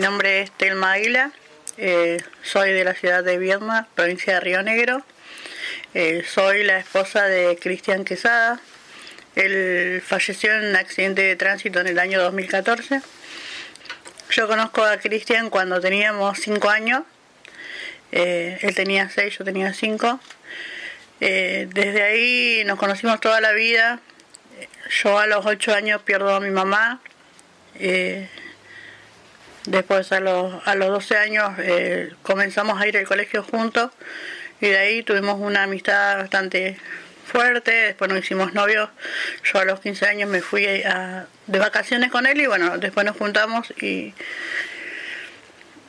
Mi 0.00 0.06
nombre 0.06 0.40
es 0.40 0.50
Telma 0.52 0.92
Aguila, 0.92 1.30
eh, 1.76 2.24
soy 2.42 2.72
de 2.72 2.84
la 2.84 2.94
ciudad 2.94 3.22
de 3.22 3.36
Viedma, 3.36 3.86
provincia 3.94 4.32
de 4.32 4.40
Río 4.40 4.62
Negro. 4.62 5.04
Eh, 5.92 6.24
soy 6.26 6.64
la 6.64 6.78
esposa 6.78 7.26
de 7.26 7.58
Cristian 7.60 8.06
Quesada. 8.06 8.62
Él 9.36 10.02
falleció 10.02 10.54
en 10.54 10.70
un 10.70 10.76
accidente 10.76 11.20
de 11.20 11.36
tránsito 11.36 11.80
en 11.80 11.88
el 11.88 11.98
año 11.98 12.18
2014. 12.22 13.02
Yo 14.30 14.48
conozco 14.48 14.82
a 14.82 14.96
Cristian 14.96 15.50
cuando 15.50 15.82
teníamos 15.82 16.38
5 16.38 16.70
años. 16.70 17.02
Eh, 18.10 18.58
él 18.62 18.74
tenía 18.74 19.10
6, 19.10 19.36
yo 19.36 19.44
tenía 19.44 19.74
5. 19.74 20.18
desde 21.18 22.02
ahí 22.02 22.62
nos 22.64 22.78
conocimos 22.78 23.20
toda 23.20 23.42
la 23.42 23.52
vida. 23.52 24.00
Yo 25.02 25.18
a 25.18 25.26
los 25.26 25.44
8 25.44 25.74
años 25.74 26.00
pierdo 26.00 26.34
a 26.34 26.40
mi 26.40 26.48
mamá. 26.48 27.02
Después 29.66 30.10
a 30.12 30.20
los, 30.20 30.66
a 30.66 30.74
los 30.74 30.88
12 30.88 31.16
años 31.16 31.50
eh, 31.58 32.12
comenzamos 32.22 32.80
a 32.80 32.86
ir 32.88 32.96
al 32.96 33.04
colegio 33.04 33.42
juntos 33.42 33.90
y 34.60 34.68
de 34.68 34.78
ahí 34.78 35.02
tuvimos 35.02 35.38
una 35.38 35.64
amistad 35.64 36.18
bastante 36.18 36.78
fuerte, 37.26 37.70
después 37.70 38.10
nos 38.10 38.20
hicimos 38.20 38.54
novios, 38.54 38.90
yo 39.44 39.60
a 39.60 39.64
los 39.64 39.80
15 39.80 40.06
años 40.06 40.28
me 40.28 40.40
fui 40.40 40.66
a, 40.66 41.26
de 41.46 41.58
vacaciones 41.58 42.10
con 42.10 42.26
él 42.26 42.40
y 42.40 42.46
bueno, 42.46 42.78
después 42.78 43.06
nos 43.06 43.16
juntamos 43.16 43.72
y, 43.80 44.14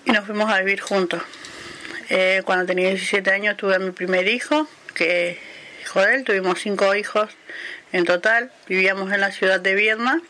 y 0.05 0.11
nos 0.11 0.25
fuimos 0.25 0.51
a 0.51 0.59
vivir 0.59 0.81
juntos. 0.81 1.21
Eh, 2.09 2.41
cuando 2.43 2.65
tenía 2.65 2.89
17 2.89 3.31
años 3.31 3.57
tuve 3.57 3.75
a 3.75 3.79
mi 3.79 3.91
primer 3.91 4.27
hijo, 4.27 4.67
que 4.93 5.39
hijo 5.81 6.01
de 6.01 6.15
él, 6.15 6.23
tuvimos 6.25 6.59
cinco 6.59 6.93
hijos 6.93 7.29
en 7.93 8.05
total, 8.05 8.51
vivíamos 8.67 9.11
en 9.11 9.21
la 9.21 9.31
ciudad 9.31 9.59
de 9.59 9.75
Viedma. 9.75 10.21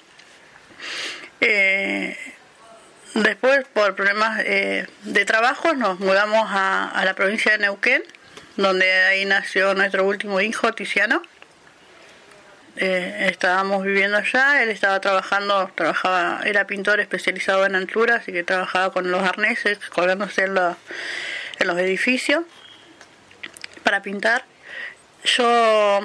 Eh, 1.41 2.15
Después, 3.13 3.65
por 3.73 3.95
problemas 3.95 4.39
eh, 4.45 4.87
de 5.03 5.25
trabajo, 5.25 5.73
nos 5.73 5.99
mudamos 5.99 6.47
a, 6.49 7.01
la 7.03 7.13
provincia 7.13 7.51
de 7.51 7.57
Neuquén, 7.57 8.03
donde 8.55 8.89
ahí 8.89 9.25
nació 9.25 9.73
nuestro 9.73 10.05
último 10.05 10.39
hijo, 10.39 10.73
Tiziano. 10.73 11.21
Eh, 12.77 13.27
estábamos 13.29 13.83
viviendo 13.83 14.15
allá, 14.15 14.63
él 14.63 14.69
estaba 14.69 15.01
trabajando, 15.01 15.69
trabajaba, 15.75 16.39
era 16.45 16.65
pintor 16.67 17.01
especializado 17.01 17.65
en 17.65 17.75
altura, 17.75 18.15
así 18.15 18.31
que 18.31 18.43
trabajaba 18.43 18.93
con 18.93 19.11
los 19.11 19.21
arneses, 19.21 19.77
colgándose 19.89 20.45
en, 20.45 20.57
en 20.57 21.67
los 21.67 21.77
edificios 21.79 22.43
para 23.83 24.01
pintar. 24.01 24.45
Yo 25.25 25.99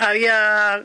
había 0.00 0.84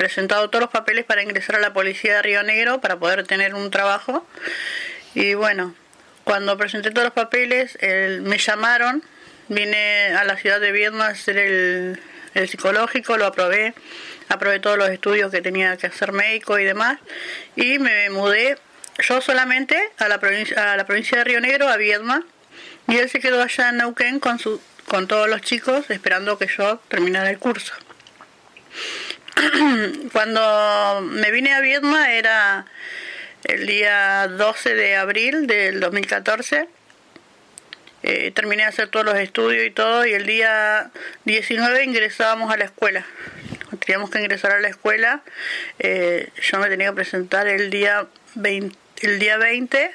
presentado 0.00 0.48
todos 0.48 0.62
los 0.62 0.70
papeles 0.70 1.04
para 1.04 1.22
ingresar 1.22 1.56
a 1.56 1.58
la 1.58 1.74
policía 1.74 2.14
de 2.14 2.22
Río 2.22 2.42
Negro 2.42 2.80
para 2.80 2.98
poder 2.98 3.26
tener 3.26 3.54
un 3.54 3.70
trabajo. 3.70 4.26
Y 5.14 5.34
bueno, 5.34 5.74
cuando 6.24 6.56
presenté 6.56 6.90
todos 6.90 7.04
los 7.04 7.12
papeles, 7.12 7.76
me 7.82 8.38
llamaron, 8.38 9.02
vine 9.48 10.14
a 10.14 10.24
la 10.24 10.38
ciudad 10.38 10.58
de 10.58 10.72
Viedma 10.72 11.08
a 11.08 11.10
hacer 11.10 11.36
el, 11.36 12.00
psicológico, 12.48 13.18
lo 13.18 13.26
aprobé, 13.26 13.74
aprobé 14.30 14.58
todos 14.58 14.78
los 14.78 14.88
estudios 14.88 15.30
que 15.30 15.42
tenía 15.42 15.76
que 15.76 15.88
hacer 15.88 16.12
médico 16.12 16.58
y 16.58 16.64
demás, 16.64 16.98
y 17.54 17.78
me 17.78 18.08
mudé 18.08 18.56
yo 19.06 19.20
solamente 19.20 19.78
a 19.98 20.08
la 20.08 20.18
provincia, 20.18 20.72
a 20.72 20.78
la 20.78 20.86
provincia 20.86 21.18
de 21.18 21.24
Río 21.24 21.42
Negro, 21.42 21.68
a 21.68 21.76
Viedma, 21.76 22.24
y 22.88 22.96
él 22.96 23.10
se 23.10 23.20
quedó 23.20 23.42
allá 23.42 23.68
en 23.68 23.76
Neuquén 23.76 24.18
con, 24.18 24.38
su, 24.38 24.62
con 24.86 25.06
todos 25.08 25.28
los 25.28 25.42
chicos 25.42 25.90
esperando 25.90 26.38
que 26.38 26.46
yo 26.46 26.80
terminara 26.88 27.28
el 27.28 27.38
curso. 27.38 27.74
Cuando 30.12 31.00
me 31.02 31.30
vine 31.30 31.52
a 31.54 31.60
Viedma 31.60 32.12
era 32.12 32.66
el 33.44 33.66
día 33.66 34.28
12 34.28 34.74
de 34.74 34.96
abril 34.96 35.46
del 35.46 35.80
2014. 35.80 36.68
Eh, 38.02 38.30
terminé 38.32 38.62
de 38.62 38.68
hacer 38.68 38.88
todos 38.88 39.04
los 39.04 39.16
estudios 39.16 39.64
y 39.64 39.70
todo 39.70 40.06
y 40.06 40.14
el 40.14 40.26
día 40.26 40.90
19 41.24 41.84
ingresábamos 41.84 42.52
a 42.52 42.56
la 42.56 42.64
escuela. 42.64 43.04
Teníamos 43.84 44.10
que 44.10 44.18
ingresar 44.18 44.52
a 44.52 44.60
la 44.60 44.68
escuela. 44.68 45.22
Eh, 45.78 46.30
yo 46.42 46.58
me 46.58 46.68
tenía 46.68 46.88
que 46.88 46.96
presentar 46.96 47.46
el 47.46 47.70
día 47.70 48.06
20, 48.34 48.76
el 49.02 49.18
día 49.18 49.36
20 49.38 49.90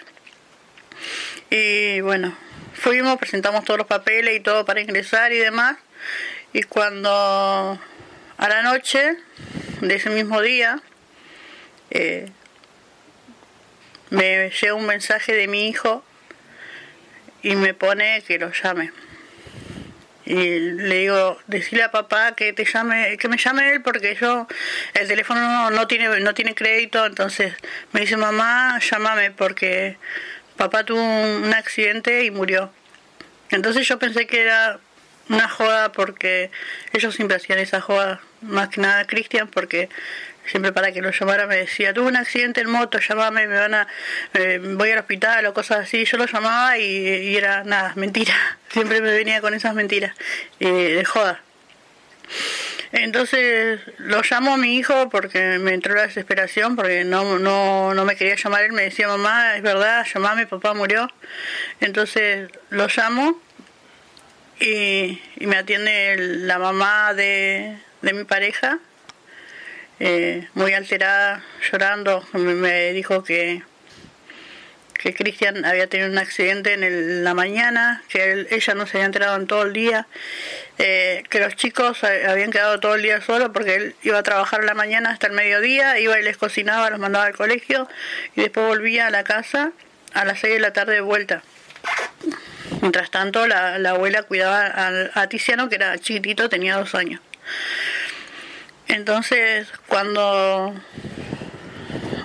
y 1.49 2.01
bueno, 2.01 2.35
fuimos, 2.73 3.17
presentamos 3.17 3.65
todos 3.65 3.77
los 3.77 3.87
papeles 3.87 4.35
y 4.35 4.39
todo 4.39 4.65
para 4.65 4.81
ingresar 4.81 5.31
y 5.33 5.37
demás. 5.37 5.77
Y 6.53 6.63
cuando 6.63 7.79
a 8.37 8.49
la 8.49 8.61
noche 8.61 9.17
de 9.81 9.95
ese 9.95 10.09
mismo 10.09 10.41
día 10.41 10.81
eh, 11.91 12.29
me 14.09 14.49
llega 14.49 14.73
un 14.73 14.85
mensaje 14.85 15.33
de 15.33 15.47
mi 15.47 15.67
hijo 15.67 16.03
y 17.41 17.55
me 17.55 17.73
pone 17.73 18.23
que 18.27 18.39
lo 18.39 18.51
llame. 18.51 18.91
Y 20.25 20.59
le 20.59 20.95
digo, 20.95 21.37
decirle 21.45 21.83
a 21.83 21.91
papá 21.91 22.33
que 22.35 22.51
te 22.51 22.65
llame, 22.65 23.17
que 23.17 23.27
me 23.27 23.37
llame 23.37 23.69
él 23.73 23.81
porque 23.83 24.17
yo 24.19 24.47
el 24.95 25.07
teléfono 25.07 25.69
no, 25.69 25.87
tiene 25.87 26.19
no 26.19 26.33
tiene 26.33 26.55
crédito, 26.55 27.05
entonces 27.05 27.53
me 27.91 28.01
dice 28.01 28.17
mamá, 28.17 28.79
llámame 28.79 29.29
porque 29.29 29.97
papá 30.57 30.83
tuvo 30.83 30.99
un 31.01 31.53
accidente 31.53 32.25
y 32.25 32.31
murió. 32.31 32.71
Entonces 33.51 33.87
yo 33.87 33.99
pensé 33.99 34.25
que 34.25 34.41
era 34.41 34.79
una 35.29 35.47
joda 35.49 35.91
porque 35.91 36.51
ellos 36.93 37.15
siempre 37.15 37.37
hacían 37.37 37.59
esa 37.59 37.81
joda, 37.81 38.21
más 38.41 38.69
que 38.69 38.81
nada 38.81 39.05
Cristian, 39.05 39.47
porque 39.47 39.89
siempre 40.45 40.71
para 40.71 40.91
que 40.91 41.01
lo 41.01 41.11
llamara 41.11 41.47
me 41.47 41.57
decía, 41.57 41.93
tuve 41.93 42.07
un 42.07 42.15
accidente 42.15 42.61
en 42.61 42.69
moto, 42.69 42.99
llamame, 42.99 43.47
me 43.47 43.57
van 43.57 43.73
a, 43.73 43.87
eh, 44.33 44.59
voy 44.61 44.91
al 44.91 44.99
hospital 44.99 45.45
o 45.47 45.53
cosas 45.53 45.79
así, 45.79 46.05
yo 46.05 46.17
lo 46.17 46.25
llamaba 46.25 46.77
y, 46.77 47.35
era 47.35 47.63
nada, 47.63 47.93
mentira, 47.95 48.33
siempre 48.69 49.01
me 49.01 49.11
venía 49.11 49.41
con 49.41 49.53
esas 49.53 49.73
mentiras, 49.73 50.15
de 50.59 51.03
joda. 51.05 51.41
Entonces 52.91 53.81
lo 53.97 54.21
llamo 54.21 54.53
a 54.53 54.57
mi 54.57 54.77
hijo 54.77 55.09
porque 55.09 55.59
me 55.59 55.73
entró 55.73 55.95
la 55.95 56.03
desesperación, 56.03 56.77
porque 56.77 57.03
no, 57.03 57.39
no, 57.39 57.93
no 57.93 58.05
me 58.05 58.15
quería 58.15 58.35
llamar 58.35 58.63
él, 58.63 58.71
me 58.71 58.83
decía 58.83 59.07
mamá, 59.07 59.57
es 59.57 59.63
verdad, 59.63 60.05
llamame, 60.13 60.47
papá 60.47 60.73
murió. 60.73 61.09
Entonces 61.81 62.49
lo 62.69 62.87
llamo 62.87 63.41
y, 64.59 65.21
me 65.39 65.57
atiende 65.57 66.15
la 66.17 66.59
mamá 66.59 67.13
de, 67.13 67.77
mi 68.01 68.23
pareja, 68.23 68.79
eh, 69.99 70.47
muy 70.53 70.73
alterada, 70.73 71.43
llorando, 71.71 72.25
me, 72.33 72.91
dijo 72.93 73.23
que 73.23 73.63
que 75.05 75.13
Cristian 75.13 75.65
había 75.65 75.85
tenido 75.85 76.09
un 76.09 76.17
accidente 76.17 76.73
en 76.73 77.23
la 77.23 77.35
mañana, 77.35 78.01
que 78.09 78.47
ella 78.49 78.73
no 78.73 78.87
se 78.87 78.97
había 78.97 79.05
enterado 79.05 79.35
en 79.35 79.45
todo 79.45 79.61
el 79.61 79.71
día, 79.71 80.07
eh, 80.79 81.21
que 81.29 81.39
los 81.39 81.55
chicos 81.55 82.03
habían 82.03 82.49
quedado 82.49 82.79
todo 82.79 82.95
el 82.95 83.03
día 83.03 83.21
solos 83.21 83.51
porque 83.53 83.75
él 83.75 83.95
iba 84.01 84.17
a 84.17 84.23
trabajar 84.23 84.63
la 84.63 84.73
mañana 84.73 85.11
hasta 85.11 85.27
el 85.27 85.33
mediodía, 85.33 85.99
iba 85.99 86.19
y 86.19 86.23
les 86.23 86.37
cocinaba, 86.37 86.89
los 86.89 86.97
mandaba 86.97 87.25
al 87.25 87.35
colegio 87.35 87.87
y 88.35 88.41
después 88.41 88.65
volvía 88.65 89.05
a 89.05 89.09
la 89.11 89.23
casa 89.23 89.73
a 90.13 90.25
las 90.25 90.39
6 90.39 90.55
de 90.55 90.59
la 90.59 90.73
tarde 90.73 90.93
de 90.93 91.01
vuelta. 91.01 91.43
Mientras 92.85 93.09
tanto, 93.09 93.47
la, 93.47 93.77
abuela 93.89 94.21
cuidaba 94.21 95.11
a, 95.15 95.27
Tiziano, 95.27 95.69
que 95.69 95.75
era 95.75 95.97
chiquitito, 95.97 96.49
tenía 96.49 96.77
dos 96.77 96.93
años. 96.93 97.19
Entonces, 98.87 99.67
cuando 99.87 100.71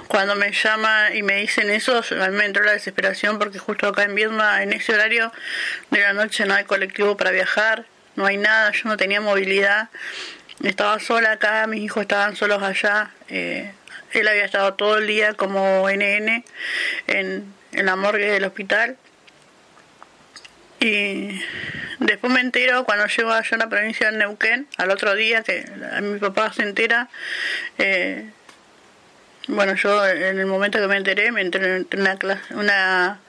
cuando 0.07 0.35
me 0.35 0.53
llama 0.53 1.15
y 1.15 1.23
me 1.23 1.37
dicen 1.37 1.71
eso, 1.71 2.03
a 2.11 2.29
mí 2.29 2.37
me 2.37 2.45
entró 2.45 2.63
la 2.63 2.73
desesperación 2.73 3.39
porque 3.39 3.59
justo 3.59 3.89
acá 3.89 4.03
en 4.03 4.15
Viedma, 4.15 4.63
en 4.63 4.75
ese 4.75 4.93
horario 4.93 5.33
de 5.91 6.01
la 6.01 6.13
noche, 6.13 6.45
no 6.45 6.53
hay 6.53 6.65
colectivo 6.65 7.17
para 7.17 7.31
viajar, 7.31 7.87
no 8.17 8.27
hay 8.27 8.37
nada, 8.37 8.71
yo 8.73 8.83
no 8.85 8.99
tenía 8.99 9.23
movilidad, 9.23 9.89
estaba 10.63 11.01
sola 11.01 11.33
acá, 11.33 11.67
mis 11.69 11.81
hijos 11.81 12.03
estaban 12.03 12.37
solos 12.37 12.63
allá, 12.63 13.13
eh, 13.29 13.73
él 14.13 14.29
había 14.29 14.45
estado 14.45 14.75
todo 14.75 14.99
el 14.99 15.07
día 15.07 15.33
como 15.33 15.89
NN 15.89 16.45
en 17.07 17.55
la 17.73 17.97
morgue 17.97 18.31
del 18.31 18.45
hospital 18.45 18.99
y 20.81 21.41
después 21.99 22.33
me 22.33 22.41
entero 22.41 22.85
cuando 22.85 23.07
llego 23.07 23.31
allá 23.31 23.51
a 23.53 23.59
la 23.59 23.69
provincia 23.69 24.11
de 24.11 24.19
Neuquén, 24.19 24.67
al 24.79 24.91
otro 24.91 25.15
día 25.15 25.43
que 25.43 25.65
mi 26.03 26.19
papá 26.19 26.53
se 26.53 26.63
entera. 26.63 27.09
Eh, 27.79 28.31
bueno, 29.49 29.75
yo 29.75 30.07
en 30.07 30.39
el 30.39 30.47
momento 30.47 30.79
que 30.79 30.87
me 30.87 30.97
enteré, 30.97 31.33
me 31.33 31.43
enteré 31.43 31.77
en 31.77 31.87
una, 31.93 32.19
una 32.51 33.21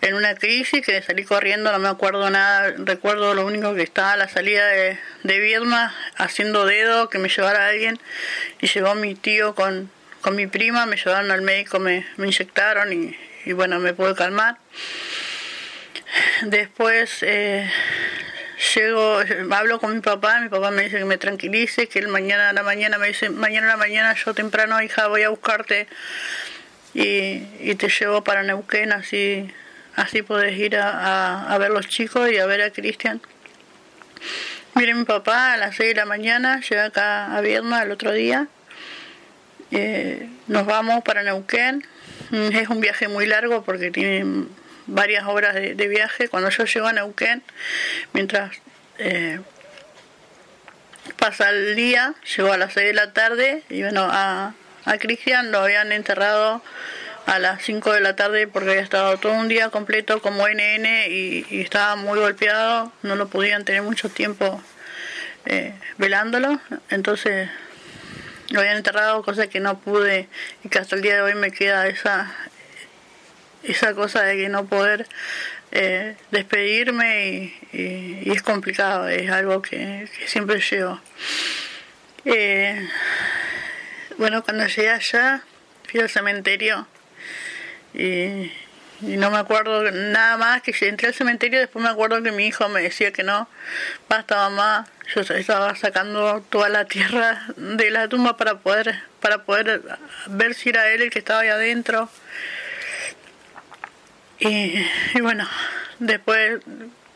en 0.00 0.14
una 0.14 0.34
crisis 0.36 0.84
que 0.84 1.02
salí 1.02 1.24
corriendo, 1.24 1.72
no 1.72 1.78
me 1.78 1.88
acuerdo 1.88 2.30
nada, 2.30 2.72
recuerdo 2.78 3.34
lo 3.34 3.44
único 3.44 3.74
que 3.74 3.82
estaba 3.82 4.12
a 4.12 4.16
la 4.16 4.28
salida 4.28 4.66
de, 4.68 4.98
de 5.24 5.40
Viedma 5.40 5.94
haciendo 6.16 6.66
dedo, 6.66 7.08
que 7.08 7.18
me 7.18 7.28
llevara 7.28 7.66
alguien 7.66 7.98
y 8.60 8.68
llegó 8.68 8.94
mi 8.94 9.14
tío 9.14 9.54
con, 9.54 9.90
con 10.20 10.36
mi 10.36 10.46
prima, 10.46 10.86
me 10.86 10.96
llevaron 10.96 11.30
al 11.30 11.42
médico, 11.42 11.80
me, 11.80 12.06
me 12.16 12.26
inyectaron 12.26 12.92
y, 12.92 13.16
y 13.44 13.52
bueno, 13.52 13.80
me 13.80 13.92
pude 13.92 14.14
calmar. 14.14 14.58
Después 16.42 17.22
eh, 17.22 17.70
llego, 18.74 19.20
hablo 19.50 19.78
con 19.78 19.94
mi 19.94 20.00
papá, 20.00 20.40
mi 20.40 20.48
papá 20.48 20.70
me 20.70 20.84
dice 20.84 20.98
que 20.98 21.04
me 21.04 21.18
tranquilice, 21.18 21.88
que 21.88 21.98
él 21.98 22.08
mañana 22.08 22.50
a 22.50 22.52
la 22.52 22.62
mañana 22.62 22.98
me 22.98 23.08
dice, 23.08 23.30
mañana 23.30 23.68
a 23.68 23.70
la 23.70 23.76
mañana 23.76 24.14
yo 24.14 24.34
temprano, 24.34 24.80
hija, 24.82 25.08
voy 25.08 25.22
a 25.22 25.28
buscarte 25.28 25.86
y, 26.94 27.74
te 27.74 27.88
llevo 27.88 28.24
para 28.24 28.42
Neuquén, 28.42 28.92
así, 28.92 29.52
así 29.94 30.22
podés 30.22 30.58
ir 30.58 30.76
a, 30.76 31.52
a, 31.52 31.58
ver 31.58 31.70
los 31.70 31.86
chicos 31.88 32.30
y 32.30 32.38
a 32.38 32.46
ver 32.46 32.62
a 32.62 32.70
Cristian. 32.70 33.20
Mire 34.74 34.94
mi 34.94 35.04
papá 35.04 35.54
a 35.54 35.56
las 35.56 35.76
6 35.76 35.90
de 35.90 35.94
la 35.94 36.06
mañana, 36.06 36.60
llega 36.60 36.86
acá 36.86 37.36
a 37.36 37.40
Vierna 37.40 37.82
el 37.82 37.90
otro 37.90 38.12
día. 38.12 38.48
Eh, 39.70 40.28
nos 40.46 40.66
vamos 40.66 41.02
para 41.04 41.22
Neuquén. 41.22 41.84
Es 42.32 42.68
un 42.68 42.80
viaje 42.80 43.08
muy 43.08 43.26
largo 43.26 43.62
porque 43.62 43.90
tiene 43.90 44.46
varias 44.88 45.24
horas 45.26 45.54
de, 45.54 45.88
viaje. 45.88 46.28
Cuando 46.28 46.50
yo 46.50 46.64
llego 46.64 46.86
a 46.86 46.92
Neuquén, 46.92 47.42
mientras 48.12 48.56
eh, 48.98 49.40
pasa 51.18 51.50
el 51.50 51.76
día, 51.76 52.14
llego 52.36 52.52
a 52.52 52.56
las 52.56 52.72
6 52.72 52.88
de 52.88 52.94
la 52.94 53.12
tarde 53.12 53.62
y 53.68 53.82
bueno, 53.82 54.08
a, 54.10 54.54
a 54.84 54.98
Cristian 54.98 55.52
lo 55.52 55.60
habían 55.60 55.92
enterrado 55.92 56.62
a 57.26 57.38
las 57.38 57.62
5 57.62 57.92
de 57.92 58.00
la 58.00 58.16
tarde 58.16 58.46
porque 58.46 58.70
había 58.70 58.82
estado 58.82 59.18
todo 59.18 59.34
un 59.34 59.48
día 59.48 59.68
completo 59.68 60.22
como 60.22 60.48
NN 60.48 60.86
y, 61.10 61.60
estaba 61.60 61.94
muy 61.96 62.18
golpeado, 62.18 62.90
no 63.02 63.16
lo 63.16 63.28
podían 63.28 63.64
tener 63.64 63.82
mucho 63.82 64.08
tiempo 64.08 64.62
eh, 65.44 65.74
velándolo, 65.98 66.58
entonces 66.88 67.50
lo 68.48 68.60
habían 68.60 68.78
enterrado, 68.78 69.22
cosa 69.22 69.46
que 69.46 69.60
no 69.60 69.78
pude 69.78 70.28
y 70.64 70.70
que 70.70 70.78
hasta 70.78 70.96
el 70.96 71.02
día 71.02 71.16
de 71.16 71.20
hoy 71.20 71.34
me 71.34 71.50
queda 71.50 71.86
esa 71.86 72.34
esa 73.72 73.94
cosa 73.94 74.22
de 74.22 74.36
que 74.36 74.48
no 74.48 74.66
poder 74.66 75.06
eh, 75.70 76.16
despedirme 76.30 77.52
y, 77.72 78.30
es 78.30 78.42
complicado, 78.42 79.08
es 79.08 79.30
algo 79.30 79.62
que, 79.62 80.08
siempre 80.26 80.60
llevo. 80.60 81.00
Eh, 82.24 82.88
bueno, 84.16 84.42
cuando 84.42 84.66
llegué 84.66 84.90
allá, 84.90 85.42
fui 85.90 86.00
al 86.00 86.08
cementerio 86.08 86.86
y, 87.94 88.52
no 89.00 89.30
me 89.30 89.38
acuerdo 89.38 89.88
nada 89.92 90.36
más 90.36 90.60
que 90.60 90.74
entré 90.88 91.06
al 91.06 91.14
cementerio 91.14 91.60
después 91.60 91.84
me 91.84 91.88
acuerdo 91.88 92.20
que 92.20 92.32
mi 92.32 92.48
hijo 92.48 92.68
me 92.68 92.82
decía 92.82 93.12
que 93.12 93.22
no 93.22 93.48
basta 94.08 94.34
mamá 94.34 94.88
yo 95.14 95.20
estaba 95.20 95.76
sacando 95.76 96.44
toda 96.50 96.68
la 96.68 96.84
tierra 96.86 97.44
de 97.56 97.92
la 97.92 98.08
tumba 98.08 98.36
para 98.36 98.58
poder 98.58 99.00
para 99.20 99.44
poder 99.44 99.82
ver 100.26 100.54
si 100.54 100.70
era 100.70 100.88
él 100.88 101.02
el 101.02 101.10
que 101.10 101.20
estaba 101.20 101.42
ahí 101.42 101.48
adentro 101.48 102.10
y, 104.40 104.84
bueno 105.20 105.48
después 105.98 106.60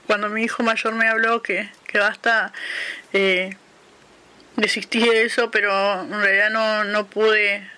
cuando 0.07 0.29
mi 0.29 0.43
hijo 0.43 0.63
mayor 0.63 0.95
me 0.95 1.09
habló 1.09 1.43
que, 1.43 1.71
que 1.87 1.99
basta 1.99 2.53
eh, 3.13 3.57
desistí 4.57 5.01
de 5.01 5.25
eso, 5.25 5.51
pero 5.51 6.03
en 6.03 6.21
realidad 6.21 6.51
no, 6.51 6.85
no 6.85 7.07
pude, 7.07 7.69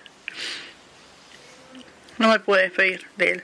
no 2.17 2.29
me 2.29 2.39
pude 2.39 2.63
despedir 2.63 3.07
de 3.17 3.31
él. 3.31 3.43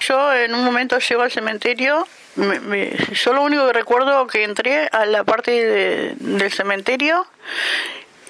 Yo 0.00 0.32
en 0.34 0.54
un 0.54 0.64
momento 0.64 0.98
llego 0.98 1.22
al 1.22 1.30
cementerio, 1.30 2.06
yo 2.36 3.32
lo 3.32 3.42
único 3.42 3.66
que 3.66 3.72
recuerdo 3.72 4.26
que 4.26 4.44
entré 4.44 4.88
a 4.92 5.04
la 5.04 5.24
parte 5.24 6.14
del 6.18 6.52
cementerio 6.52 7.26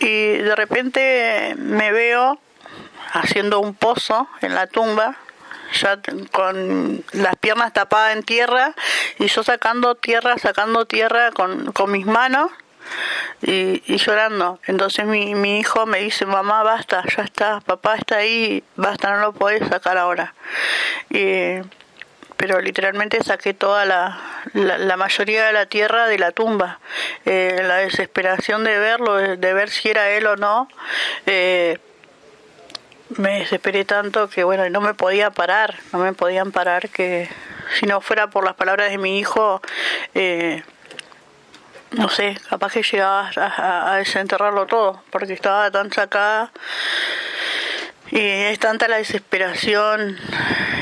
y 0.01 0.39
de 0.39 0.57
repente 0.57 1.55
me 1.57 1.93
veo 1.93 2.41
haciendo 3.13 3.61
un 3.61 3.75
pozo 3.75 4.29
en 4.41 4.55
la 4.55 4.67
tumba, 4.67 5.17
ya 5.73 5.99
con 6.33 7.05
las 7.13 7.37
piernas 7.37 7.73
tapadas 7.73 8.17
en 8.17 8.23
tierra 8.23 8.75
y 9.19 9.27
yo 9.27 9.43
sacando 9.43 9.95
tierra, 9.95 10.39
sacando 10.39 10.87
tierra 10.87 11.31
con, 11.33 11.73
con 11.73 11.91
mis 11.93 12.07
manos 12.07 12.51
y, 13.43 13.83
y 13.87 13.97
llorando. 13.99 14.61
Entonces 14.67 15.07
mi, 15.07 15.35
mi 15.35 15.61
hijo 15.61 15.87
me 15.87 16.01
dice, 16.01 16.27
mamá, 16.27 16.63
basta, 16.63 17.03
ya 17.17 17.23
está, 17.23 17.61
papá 17.61 17.97
está 17.97 18.17
ahí, 18.17 18.65
basta, 18.77 19.11
no 19.11 19.21
lo 19.21 19.33
podés 19.33 19.69
sacar 19.69 19.97
ahora. 19.99 20.35
Y, 21.11 21.61
pero 22.41 22.59
literalmente 22.59 23.23
saqué 23.23 23.53
toda 23.53 23.85
la, 23.85 24.19
la, 24.55 24.97
mayoría 24.97 25.45
de 25.45 25.53
la 25.53 25.67
tierra 25.67 26.07
de 26.07 26.19
la 26.19 26.33
tumba. 26.33 26.81
Eh, 27.27 27.61
la 27.63 27.77
desesperación 27.77 28.65
de 28.65 28.79
verlo, 28.79 29.17
de, 29.17 29.53
ver 29.53 29.69
si 29.69 29.91
era 29.91 30.09
él 30.09 30.27
o 30.27 30.37
no, 30.37 30.67
eh, 31.27 31.79
me 33.17 33.41
desesperé 33.41 33.85
tanto 33.85 34.29
que 34.29 34.45
bueno, 34.45 34.69
no 34.71 34.81
me 34.81 34.95
podía 34.95 35.31
parar, 35.31 35.77
no 35.93 35.99
me 35.99 36.13
podían 36.13 36.53
parar 36.53 36.89
que 36.91 37.29
si 37.79 37.87
no 37.87 38.01
fuera 38.01 38.31
por 38.31 38.45
las 38.45 38.55
palabras 38.55 38.91
de 38.91 38.99
mi 38.99 39.19
hijo, 39.19 39.61
eh, 40.15 40.63
no 41.93 42.09
sé, 42.09 42.37
capaz 42.49 42.73
que 42.73 42.83
llegaba 42.83 43.31
a, 43.37 43.97
desenterrarlo 43.97 44.67
todo, 44.67 45.03
porque 45.11 45.33
estaba 45.33 45.71
tan 45.71 45.93
sacada 45.93 46.53
y 48.11 48.19
es 48.19 48.59
tanta 48.59 48.89
la 48.89 48.97
desesperación 48.97 50.19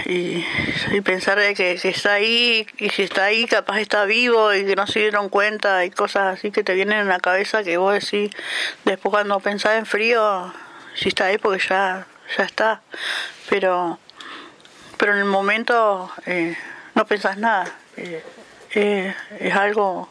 y, 0.07 0.45
pensar 1.03 1.39
de 1.39 1.55
que, 1.55 1.73
está 1.73 2.15
ahí 2.15 2.67
y 2.79 2.89
si 2.91 3.03
está 3.03 3.25
ahí 3.25 3.47
capaz 3.47 3.81
está 3.81 4.05
vivo 4.05 4.53
y 4.55 4.65
que 4.65 4.77
no 4.77 4.87
se 4.87 5.01
dieron 5.01 5.29
cuenta 5.29 5.85
y 5.85 5.91
cosas 5.91 6.35
así 6.35 6.51
que 6.51 6.65
te 6.65 6.75
vienen 6.75 7.01
en 7.01 7.09
la 7.09 7.21
cabeza 7.21 7.63
que 7.63 7.77
vos 7.77 7.93
decís 7.93 8.31
después 8.85 9.11
cuando 9.11 9.39
pensás 9.41 9.79
en 9.79 9.87
frío 9.87 10.53
si 10.95 11.09
está 11.09 11.27
ahí 11.27 11.39
porque 11.39 11.63
ya 11.67 12.07
ya 12.37 12.45
está. 12.45 12.83
Pero 13.49 13.99
pero 14.99 15.13
en 15.13 15.21
el 15.21 15.25
momento 15.25 16.11
eh, 16.27 16.57
no 16.95 17.07
pensás 17.07 17.39
nada. 17.39 17.67
Eh, 17.97 18.23
eh, 18.75 19.15
es 19.39 19.55
algo 19.55 20.09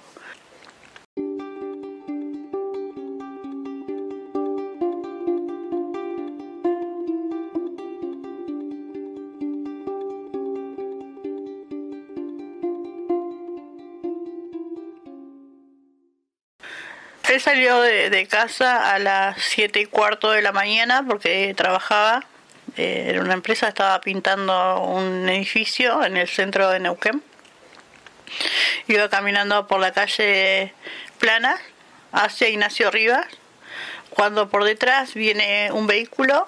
Él 17.37 17.43
salió 17.43 17.81
de, 17.81 18.27
casa 18.27 18.95
a 18.95 18.97
las 18.97 19.39
siete 19.39 19.79
y 19.79 19.85
cuarto 19.85 20.31
de 20.31 20.41
la 20.41 20.51
mañana 20.51 21.03
porque 21.07 21.53
trabajaba 21.55 22.25
eh, 22.77 23.11
en 23.13 23.19
una 23.19 23.35
empresa, 23.35 23.67
estaba 23.67 24.01
pintando 24.01 24.81
un 24.81 25.29
edificio 25.29 26.03
en 26.03 26.17
el 26.17 26.27
centro 26.27 26.67
de 26.71 26.79
Neuquén. 26.79 27.21
Iba 28.87 29.07
caminando 29.09 29.67
por 29.67 29.79
la 29.79 29.91
calle 29.91 30.73
Plana 31.19 31.57
hacia 32.11 32.49
Ignacio 32.49 32.89
Rivas, 32.89 33.27
cuando 34.09 34.49
por 34.49 34.63
detrás 34.63 35.13
viene 35.13 35.71
un 35.71 35.85
vehículo 35.85 36.47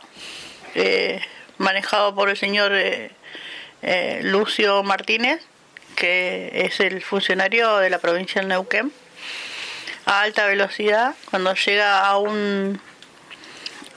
eh, 0.74 1.22
manejado 1.60 2.16
por 2.16 2.32
el 2.32 2.36
señor 2.36 2.72
eh, 2.74 3.12
Lucio 4.24 4.82
Martínez, 4.82 5.40
que 5.96 6.50
es 6.66 6.80
el 6.80 7.04
funcionario 7.04 7.78
de 7.78 7.92
la 7.92 8.00
provincia 8.00 8.42
de 8.42 8.48
Neuquén 8.48 8.92
a 10.10 10.22
alta 10.22 10.48
velocidad, 10.48 11.14
cuando 11.30 11.54
llega 11.54 12.04
a 12.08 12.18
un, 12.18 12.82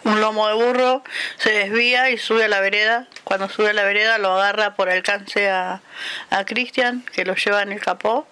un 0.04 0.20
lomo 0.20 0.46
de 0.46 0.54
burro, 0.54 1.02
se 1.38 1.52
desvía 1.52 2.10
y 2.10 2.18
sube 2.18 2.44
a 2.44 2.48
la 2.48 2.60
vereda. 2.60 3.08
Cuando 3.24 3.48
sube 3.48 3.70
a 3.70 3.72
la 3.72 3.84
vereda 3.84 4.18
lo 4.18 4.32
agarra 4.32 4.74
por 4.74 4.90
alcance 4.90 5.48
a, 5.48 5.80
a 6.28 6.44
que 6.44 7.24
lo 7.24 7.34
lleva 7.34 7.62
en 7.62 7.72
el 7.72 7.80
capó, 7.80 8.28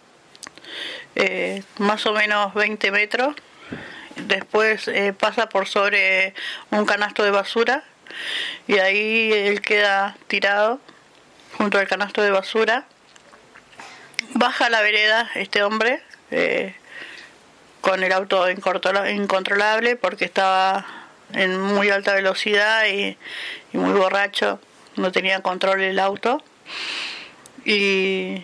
eh, 1.14 1.62
más 1.78 2.04
o 2.04 2.12
menos 2.12 2.52
20 2.52 2.90
metros. 2.90 3.34
Después 4.16 4.87
eh, 4.88 5.14
pasa 5.18 5.49
por 5.49 5.66
sobre 5.66 6.34
un 6.70 6.84
canasto 6.84 7.25
de 7.25 7.30
basura 7.30 7.82
y 8.66 8.78
ahí 8.78 9.32
él 9.32 9.62
queda 9.62 10.18
tirado 10.26 10.80
junto 11.56 11.78
al 11.78 11.88
canasto 11.88 12.20
de 12.20 12.30
basura. 12.30 12.84
Baja 14.34 14.68
la 14.68 14.82
vereda 14.82 15.30
este 15.34 15.62
hombre, 15.62 16.02
eh, 16.30 16.75
con 17.80 18.02
el 18.02 18.12
auto 18.12 18.49
incontrolable 18.50 19.96
porque 19.96 20.25
estaba 20.25 20.87
en 21.32 21.60
muy 21.60 21.90
alta 21.90 22.14
velocidad 22.14 22.87
y, 22.87 23.16
muy 23.72 23.92
borracho, 23.92 24.60
no 24.96 25.12
tenía 25.12 25.40
control 25.42 25.80
el 25.82 25.99
auto. 25.99 26.42
Y 27.64 28.42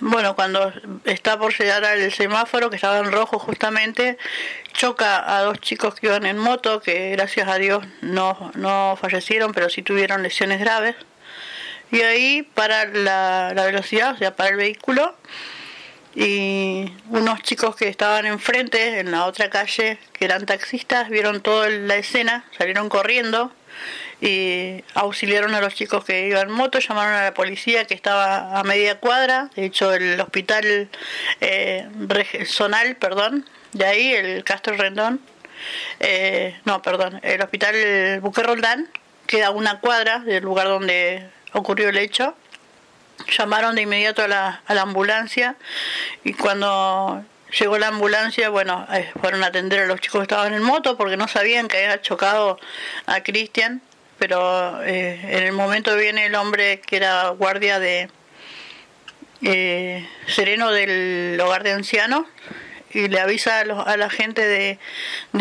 bueno, 0.00 0.34
cuando 0.34 0.72
está 1.04 1.38
por 1.38 1.56
llegar 1.56 1.84
al 1.84 2.12
semáforo, 2.12 2.70
que 2.70 2.76
estaba 2.76 2.98
en 2.98 3.10
rojo 3.12 3.38
justamente, 3.38 4.18
choca 4.72 5.36
a 5.36 5.42
dos 5.42 5.60
chicos 5.60 5.94
que 5.94 6.06
iban 6.06 6.26
en 6.26 6.38
moto, 6.38 6.80
que 6.80 7.10
gracias 7.10 7.48
a 7.48 7.56
Dios 7.56 7.84
no, 8.00 8.52
no 8.54 8.98
fallecieron, 9.00 9.52
pero 9.52 9.68
sí 9.68 9.82
tuvieron 9.82 10.22
lesiones 10.22 10.60
graves. 10.60 10.96
Y 11.90 12.00
ahí 12.00 12.42
para 12.42 12.86
la, 12.86 13.52
la 13.54 13.64
velocidad, 13.66 14.14
o 14.14 14.18
sea, 14.18 14.34
para 14.34 14.50
el 14.50 14.56
vehículo, 14.56 15.14
y 16.14 16.92
unos 17.10 17.42
chicos 17.42 17.76
que 17.76 17.88
estaban 17.88 18.26
enfrente, 18.26 19.00
en 19.00 19.10
la 19.10 19.26
otra 19.26 19.50
calle, 19.50 19.98
que 20.12 20.24
eran 20.24 20.46
taxistas, 20.46 21.08
vieron 21.08 21.40
toda 21.40 21.68
la 21.68 21.96
escena, 21.96 22.44
salieron 22.56 22.88
corriendo 22.88 23.52
y 24.20 24.84
auxiliaron 24.94 25.54
a 25.54 25.60
los 25.60 25.74
chicos 25.74 26.04
que 26.04 26.28
iban 26.28 26.48
en 26.48 26.54
moto, 26.54 26.78
llamaron 26.78 27.14
a 27.14 27.24
la 27.24 27.34
policía 27.34 27.86
que 27.86 27.94
estaba 27.94 28.58
a 28.58 28.62
media 28.62 29.00
cuadra, 29.00 29.50
de 29.56 29.64
hecho 29.64 29.92
el 29.92 30.20
hospital 30.20 30.88
eh, 31.40 31.88
zonal, 32.46 32.96
perdón, 32.96 33.44
de 33.72 33.84
ahí, 33.84 34.12
el 34.12 34.44
Castro 34.44 34.76
Rendón, 34.76 35.20
eh, 36.00 36.56
no, 36.64 36.80
perdón, 36.82 37.20
el 37.22 37.40
hospital 37.42 38.20
Buque 38.20 38.42
Roldán 38.42 38.88
queda 39.26 39.50
una 39.50 39.80
cuadra 39.80 40.20
del 40.20 40.44
lugar 40.44 40.68
donde 40.68 41.26
ocurrió 41.52 41.88
el 41.88 41.98
hecho. 41.98 42.36
Llamaron 43.36 43.74
de 43.74 43.82
inmediato 43.82 44.22
a 44.22 44.28
la, 44.28 44.62
a 44.66 44.74
la 44.74 44.82
ambulancia 44.82 45.56
y 46.24 46.34
cuando 46.34 47.24
llegó 47.58 47.78
la 47.78 47.88
ambulancia, 47.88 48.48
bueno, 48.48 48.86
eh, 48.92 49.10
fueron 49.20 49.44
a 49.44 49.46
atender 49.46 49.80
a 49.80 49.86
los 49.86 50.00
chicos 50.00 50.20
que 50.20 50.24
estaban 50.24 50.52
en 50.54 50.62
moto 50.62 50.96
porque 50.96 51.16
no 51.16 51.28
sabían 51.28 51.68
que 51.68 51.78
había 51.78 52.00
chocado 52.00 52.58
a 53.06 53.22
Cristian, 53.22 53.82
pero 54.18 54.82
eh, 54.84 55.20
en 55.22 55.44
el 55.44 55.52
momento 55.52 55.96
viene 55.96 56.26
el 56.26 56.34
hombre 56.34 56.80
que 56.80 56.96
era 56.96 57.28
guardia 57.30 57.78
de 57.78 58.08
eh, 59.42 60.08
sereno 60.26 60.70
del 60.70 61.38
hogar 61.40 61.62
de 61.62 61.72
ancianos 61.72 62.26
y 62.94 63.08
le 63.08 63.20
avisa 63.20 63.60
a, 63.60 63.96
la 63.96 64.08
gente 64.08 64.46
de, 64.46 64.78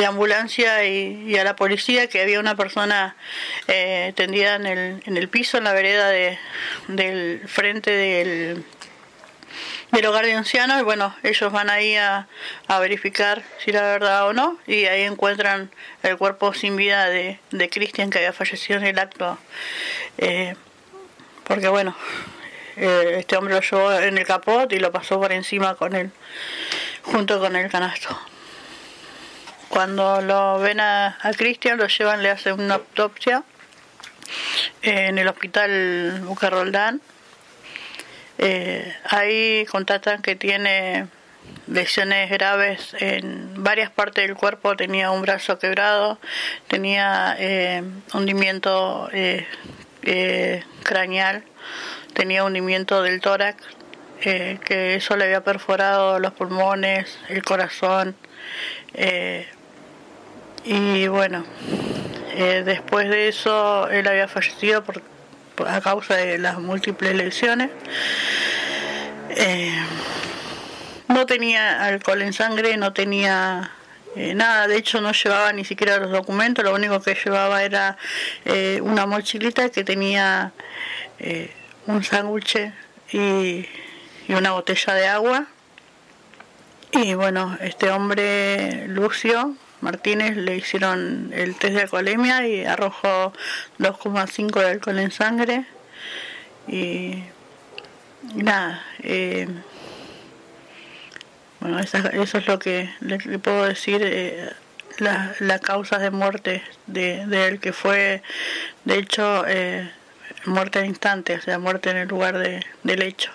ambulancia 0.06 0.86
y, 0.86 1.38
a 1.38 1.44
la 1.44 1.56
policía 1.56 2.08
que 2.08 2.22
había 2.22 2.40
una 2.40 2.56
persona 2.56 3.16
eh, 3.68 4.14
tendida 4.16 4.56
en 4.56 4.66
el, 4.66 5.04
en 5.06 5.18
el 5.18 5.30
piso, 5.30 5.58
en 5.58 5.64
la 5.66 5.74
vereda 5.74 6.10
de, 6.10 6.38
del 6.88 7.42
frente 7.48 7.92
del, 7.92 8.66
hogar 10.08 10.26
de 10.26 10.34
ancianos 10.34 10.82
y 10.82 10.84
bueno, 10.84 11.16
ellos 11.22 11.52
van 11.52 11.70
ahí 11.70 11.96
a, 11.96 12.28
a, 12.68 12.80
verificar 12.80 13.44
si 13.60 13.70
era 13.70 13.84
verdad 13.84 14.28
o 14.28 14.34
no 14.34 14.58
y 14.66 14.86
ahí 14.86 15.04
encuentran 15.04 15.70
el 16.02 16.18
cuerpo 16.18 16.54
sin 16.54 16.76
vida 16.76 17.08
de, 17.10 17.40
de 17.52 17.70
Cristian 17.70 18.10
que 18.10 18.18
había 18.18 18.34
fallecido 18.34 18.80
en 18.80 18.88
el 18.88 19.00
acto. 19.00 19.38
Eh, 20.18 20.56
porque 21.44 21.68
bueno, 21.68 21.96
eh, 22.78 23.18
este 23.20 23.38
hombre 23.38 23.54
lo 23.54 23.62
llevó 23.62 23.94
en 23.94 24.18
el 24.18 24.26
capot 24.26 24.72
y 24.74 24.80
lo 24.80 24.92
pasó 24.92 25.20
por 25.20 25.32
encima 25.32 25.76
con 25.76 25.96
él 25.96 26.12
junto 27.04 27.40
con 27.40 27.56
el 27.56 27.70
canasto. 27.70 28.18
Cuando 29.70 30.22
lo 30.22 30.60
ven 30.60 30.80
a, 30.80 31.18
Cristian, 31.38 31.78
lo 31.78 31.88
llevan, 31.88 32.22
le 32.22 32.30
hacen 32.30 32.60
una 32.60 32.76
autopsia 32.76 33.44
en 34.82 35.18
el 35.18 35.28
hospital 35.28 36.22
Buca 36.24 36.50
Roldán. 36.50 37.02
Eh, 38.38 38.96
ahí 39.10 39.66
contatan 39.66 40.22
que 40.22 40.36
tiene 40.36 41.08
lesiones 41.68 42.30
graves 42.30 42.96
en 43.00 43.64
varias 43.64 43.90
partes 43.90 44.28
del 44.28 44.36
cuerpo, 44.36 44.76
tenía 44.76 45.12
un 45.12 45.22
brazo 45.22 45.60
quebrado, 45.60 46.20
tenía 46.68 47.36
eh, 47.40 47.84
hundimiento 48.14 49.10
eh, 49.14 49.48
eh, 50.04 50.64
craneal, 50.84 51.44
tenía 52.14 52.44
hundimiento 52.44 53.02
del 53.02 53.22
tórax, 53.22 53.64
que 54.20 54.96
eso 54.96 55.18
le 55.18 55.26
había 55.26 55.44
perforado 55.44 56.20
los 56.20 56.34
pulmones, 56.34 57.20
el 57.30 57.44
corazón. 57.44 58.16
Eh, 58.94 59.48
y 60.64 61.08
bueno, 61.08 61.46
eh, 62.36 62.64
después 62.66 63.10
de 63.10 63.28
eso 63.28 63.90
él 63.90 64.08
había 64.08 64.28
fallecido 64.28 64.84
por, 64.84 65.02
a 65.68 65.82
causa 65.82 66.16
de 66.16 66.38
las 66.38 66.60
múltiples 66.60 67.16
lesiones. 67.16 67.70
Eh, 69.30 69.74
no 71.08 71.26
tenía 71.26 71.84
alcohol 71.84 72.22
en 72.22 72.34
sangre, 72.34 72.78
no 72.78 72.94
tenía 72.94 73.72
nada, 74.16 74.68
de 74.68 74.78
hecho 74.78 75.02
no 75.02 75.12
llevaba 75.12 75.52
ni 75.54 75.66
siquiera 75.66 75.98
los 75.98 76.12
documentos, 76.12 76.64
lo 76.64 76.74
único 76.74 77.02
que 77.02 77.16
llevaba 77.16 77.64
era 77.64 77.98
una 78.82 79.08
mochilita 79.08 79.70
que 79.70 79.84
tenía 79.84 80.54
un 81.88 82.04
sándwich 82.04 82.72
y 83.12 83.68
y 84.28 84.34
una 84.34 84.52
botella 84.52 84.94
de 84.94 85.08
agua. 85.08 85.48
Y 86.92 87.16
bueno, 87.16 87.58
este 87.60 87.90
hombre, 87.90 88.88
Lucio 88.88 89.56
Martínez, 89.82 90.38
le 90.38 90.58
hicieron 90.58 91.32
el 91.34 91.56
test 91.56 91.74
de 91.74 91.82
alcoholemia 91.82 92.48
y 92.48 92.66
arrojó 92.66 93.34
2,5 93.80 94.60
de 94.60 94.70
alcohol 94.70 95.00
en 95.00 95.12
sangre. 95.12 95.66
Y, 96.68 97.24
nada, 98.36 98.84
eh, 99.00 99.48
bueno, 101.60 101.80
eso, 101.80 101.98
es 101.98 102.48
lo 102.48 102.60
que 102.60 102.90
le, 103.02 103.18
puedo 103.40 103.66
decir. 103.66 104.02
Eh, 104.04 104.52
las 105.00 105.60
causas 105.62 106.02
de 106.02 106.12
muerte 106.12 106.62
de, 106.86 107.24
él, 107.48 107.60
que 107.60 107.74
fue, 107.74 108.22
de 108.86 109.00
hecho, 109.00 109.44
eh, 109.48 109.92
muerte 110.46 110.80
al 110.80 110.86
instante, 110.86 111.36
o 111.36 111.42
sea, 111.42 111.58
muerte 111.58 111.90
en 111.90 111.98
el 111.98 112.08
lugar 112.08 112.38
de, 112.38 112.64
del 112.84 113.02
hecho 113.02 113.32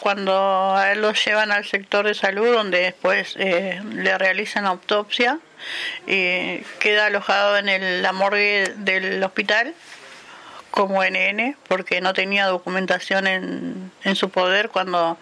cuando 0.00 0.76
a 0.76 0.92
él 0.92 1.02
lo 1.02 1.12
llevan 1.12 1.52
al 1.52 1.64
sector 1.64 2.06
de 2.06 2.14
salud 2.14 2.52
donde 2.52 2.80
después 2.80 3.34
eh, 3.38 3.80
le 3.92 4.16
realizan 4.18 4.66
autopsia 4.66 5.38
y 6.06 6.58
queda 6.78 7.06
alojado 7.06 7.58
en 7.58 7.68
el, 7.68 8.02
la 8.02 8.12
morgue 8.12 8.72
del 8.76 9.22
hospital 9.22 9.74
como 10.70 11.02
NN 11.02 11.56
porque 11.66 12.00
no 12.00 12.12
tenía 12.12 12.46
documentación 12.46 13.26
en, 13.26 13.90
en 14.04 14.16
su 14.16 14.30
poder 14.30 14.68
cuando, 14.68 15.18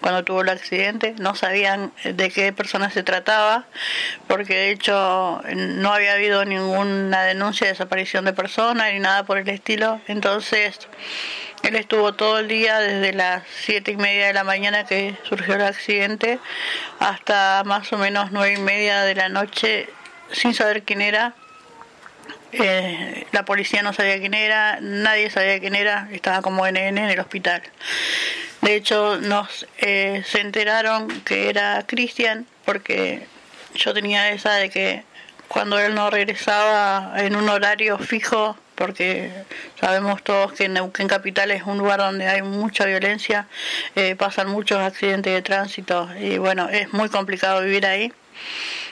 cuando 0.00 0.24
tuvo 0.24 0.42
el 0.42 0.48
accidente, 0.48 1.14
no 1.18 1.34
sabían 1.34 1.92
de 2.04 2.30
qué 2.30 2.52
persona 2.52 2.90
se 2.90 3.02
trataba, 3.02 3.66
porque 4.28 4.54
de 4.54 4.70
hecho 4.70 5.42
no 5.54 5.92
había 5.92 6.12
habido 6.12 6.44
ninguna 6.44 7.24
denuncia 7.24 7.66
de 7.66 7.72
desaparición 7.72 8.24
de 8.24 8.32
persona 8.32 8.90
ni 8.90 9.00
nada 9.00 9.24
por 9.24 9.38
el 9.38 9.48
estilo, 9.48 10.00
entonces 10.06 10.78
él 11.64 11.76
estuvo 11.76 12.12
todo 12.12 12.40
el 12.40 12.48
día 12.48 12.78
desde 12.78 13.14
las 13.14 13.42
siete 13.48 13.92
y 13.92 13.96
media 13.96 14.26
de 14.26 14.34
la 14.34 14.44
mañana 14.44 14.84
que 14.84 15.16
surgió 15.26 15.54
el 15.54 15.62
accidente 15.62 16.38
hasta 16.98 17.62
más 17.64 17.90
o 17.92 17.98
menos 17.98 18.32
nueve 18.32 18.54
y 18.54 18.60
media 18.60 19.02
de 19.02 19.14
la 19.14 19.30
noche 19.30 19.88
sin 20.30 20.52
saber 20.52 20.82
quién 20.82 21.00
era. 21.00 21.34
Eh, 22.52 23.26
la 23.32 23.44
policía 23.44 23.82
no 23.82 23.92
sabía 23.92 24.18
quién 24.20 24.34
era, 24.34 24.78
nadie 24.80 25.30
sabía 25.30 25.58
quién 25.58 25.74
era, 25.74 26.08
estaba 26.12 26.42
como 26.42 26.66
NN 26.66 26.76
en 26.76 26.98
el 26.98 27.18
hospital. 27.18 27.62
De 28.60 28.74
hecho, 28.76 29.16
nos 29.16 29.66
eh, 29.78 30.22
se 30.26 30.40
enteraron 30.40 31.08
que 31.22 31.48
era 31.48 31.82
Cristian 31.86 32.46
porque 32.64 33.26
yo 33.74 33.94
tenía 33.94 34.30
esa 34.30 34.52
de 34.54 34.70
que 34.70 35.02
cuando 35.48 35.78
él 35.78 35.94
no 35.94 36.10
regresaba 36.10 37.14
en 37.16 37.36
un 37.36 37.48
horario 37.48 37.98
fijo 37.98 38.56
porque 38.74 39.30
sabemos 39.80 40.22
todos 40.22 40.52
que 40.52 40.68
Neuquén 40.68 41.08
Capital 41.08 41.50
es 41.50 41.62
un 41.64 41.78
lugar 41.78 42.00
donde 42.00 42.26
hay 42.26 42.42
mucha 42.42 42.84
violencia, 42.84 43.48
eh, 43.96 44.16
pasan 44.16 44.48
muchos 44.48 44.78
accidentes 44.78 45.32
de 45.32 45.42
tránsito 45.42 46.08
y 46.20 46.38
bueno, 46.38 46.68
es 46.68 46.92
muy 46.92 47.08
complicado 47.08 47.62
vivir 47.62 47.86
ahí. 47.86 48.12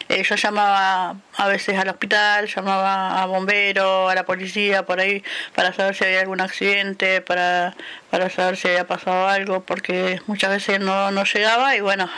Eh, 0.09 0.23
yo 0.23 0.35
llamaba 0.37 1.17
a 1.37 1.49
veces 1.49 1.79
al 1.79 1.89
hospital, 1.89 2.47
llamaba 2.47 3.23
a 3.23 3.27
bomberos, 3.27 4.11
a 4.11 4.15
la 4.15 4.25
policía, 4.25 4.85
por 4.85 5.01
ahí, 5.01 5.23
para 5.55 5.73
saber 5.73 5.95
si 5.95 6.05
había 6.05 6.21
algún 6.21 6.41
accidente, 6.41 7.21
para, 7.21 7.75
para 8.11 8.31
saber 8.31 8.57
si 8.57 8.69
había 8.69 8.87
pasado 8.87 9.29
algo, 9.29 9.63
porque 9.63 10.21
muchas 10.27 10.51
veces 10.51 10.81
no, 10.81 11.11
no 11.11 11.25
llegaba 11.25 11.77
y 11.77 11.81
bueno, 11.81 12.09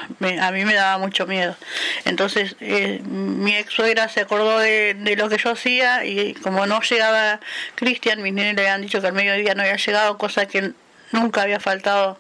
a 0.40 0.50
mí 0.50 0.64
me 0.64 0.74
daba 0.74 0.98
mucho 0.98 1.26
miedo. 1.26 1.56
Entonces, 2.04 2.56
eh, 2.60 3.00
mi 3.04 3.56
ex 3.56 3.72
suegra 3.72 4.08
se 4.08 4.20
acordó 4.20 4.58
de, 4.58 4.94
de, 4.94 5.16
lo 5.16 5.28
que 5.28 5.38
yo 5.38 5.50
hacía 5.50 6.04
y 6.04 6.34
como 6.34 6.66
no 6.66 6.80
llegaba 6.80 7.40
Cristian, 7.74 8.22
mis 8.22 8.32
nenes 8.32 8.54
le 8.54 8.62
habían 8.62 8.82
dicho 8.82 9.00
que 9.00 9.06
al 9.06 9.12
mediodía 9.12 9.54
no 9.54 9.62
había 9.62 9.76
llegado, 9.76 10.18
cosa 10.18 10.46
que 10.46 10.72
nunca 11.12 11.42
había 11.42 11.60
faltado 11.60 12.18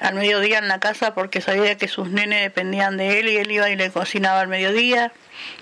al 0.00 0.14
mediodía 0.14 0.58
en 0.58 0.68
la 0.68 0.80
casa 0.80 1.14
porque 1.14 1.40
sabía 1.40 1.76
que 1.76 1.88
sus 1.88 2.08
nenes 2.10 2.42
dependían 2.42 2.96
de 2.96 3.20
él 3.20 3.28
y 3.28 3.36
él 3.36 3.50
iba 3.50 3.70
y 3.70 3.76
le 3.76 3.90
cocinaba 3.90 4.40
al 4.40 4.48
mediodía. 4.48 5.12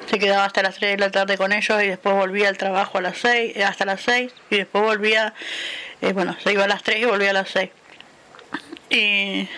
Se 0.07 0.19
quedaba 0.19 0.45
hasta 0.45 0.63
las 0.63 0.77
3 0.77 0.93
de 0.93 0.99
la 0.99 1.11
tarde 1.11 1.37
con 1.37 1.53
ellos 1.53 1.83
y 1.83 1.87
después 1.87 2.15
volvía 2.15 2.49
al 2.49 2.59
trabajo 2.59 2.99
a 2.99 3.03
las 3.03 3.19
6, 3.19 3.57
eh, 3.57 3.65
hasta 3.65 3.85
las 3.85 4.01
6 4.03 4.33
y 4.51 4.57
después 4.57 4.85
volvía, 4.85 5.35
eh, 6.01 6.13
bueno, 6.13 6.37
se 6.43 6.53
iba 6.53 6.65
a 6.65 6.69
las 6.69 6.83
3 6.83 7.03
y 7.03 7.05
volvía 7.05 7.31
a 7.31 7.35
las 7.35 7.51
6. 7.51 7.71
Y 8.91 9.49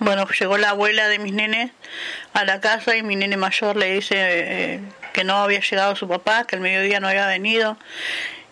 bueno, 0.00 0.26
llegó 0.28 0.58
la 0.58 0.70
abuela 0.70 1.08
de 1.08 1.18
mis 1.18 1.32
nenes 1.32 1.70
a 2.32 2.44
la 2.44 2.60
casa 2.60 2.96
y 2.96 3.02
mi 3.02 3.16
nene 3.16 3.36
mayor 3.36 3.76
le 3.76 3.92
dice 3.92 4.16
eh, 4.16 4.80
que 5.12 5.24
no 5.24 5.36
había 5.36 5.60
llegado 5.60 5.96
su 5.96 6.08
papá, 6.08 6.44
que 6.44 6.56
el 6.56 6.62
mediodía 6.62 7.00
no 7.00 7.08
había 7.08 7.26
venido. 7.26 7.78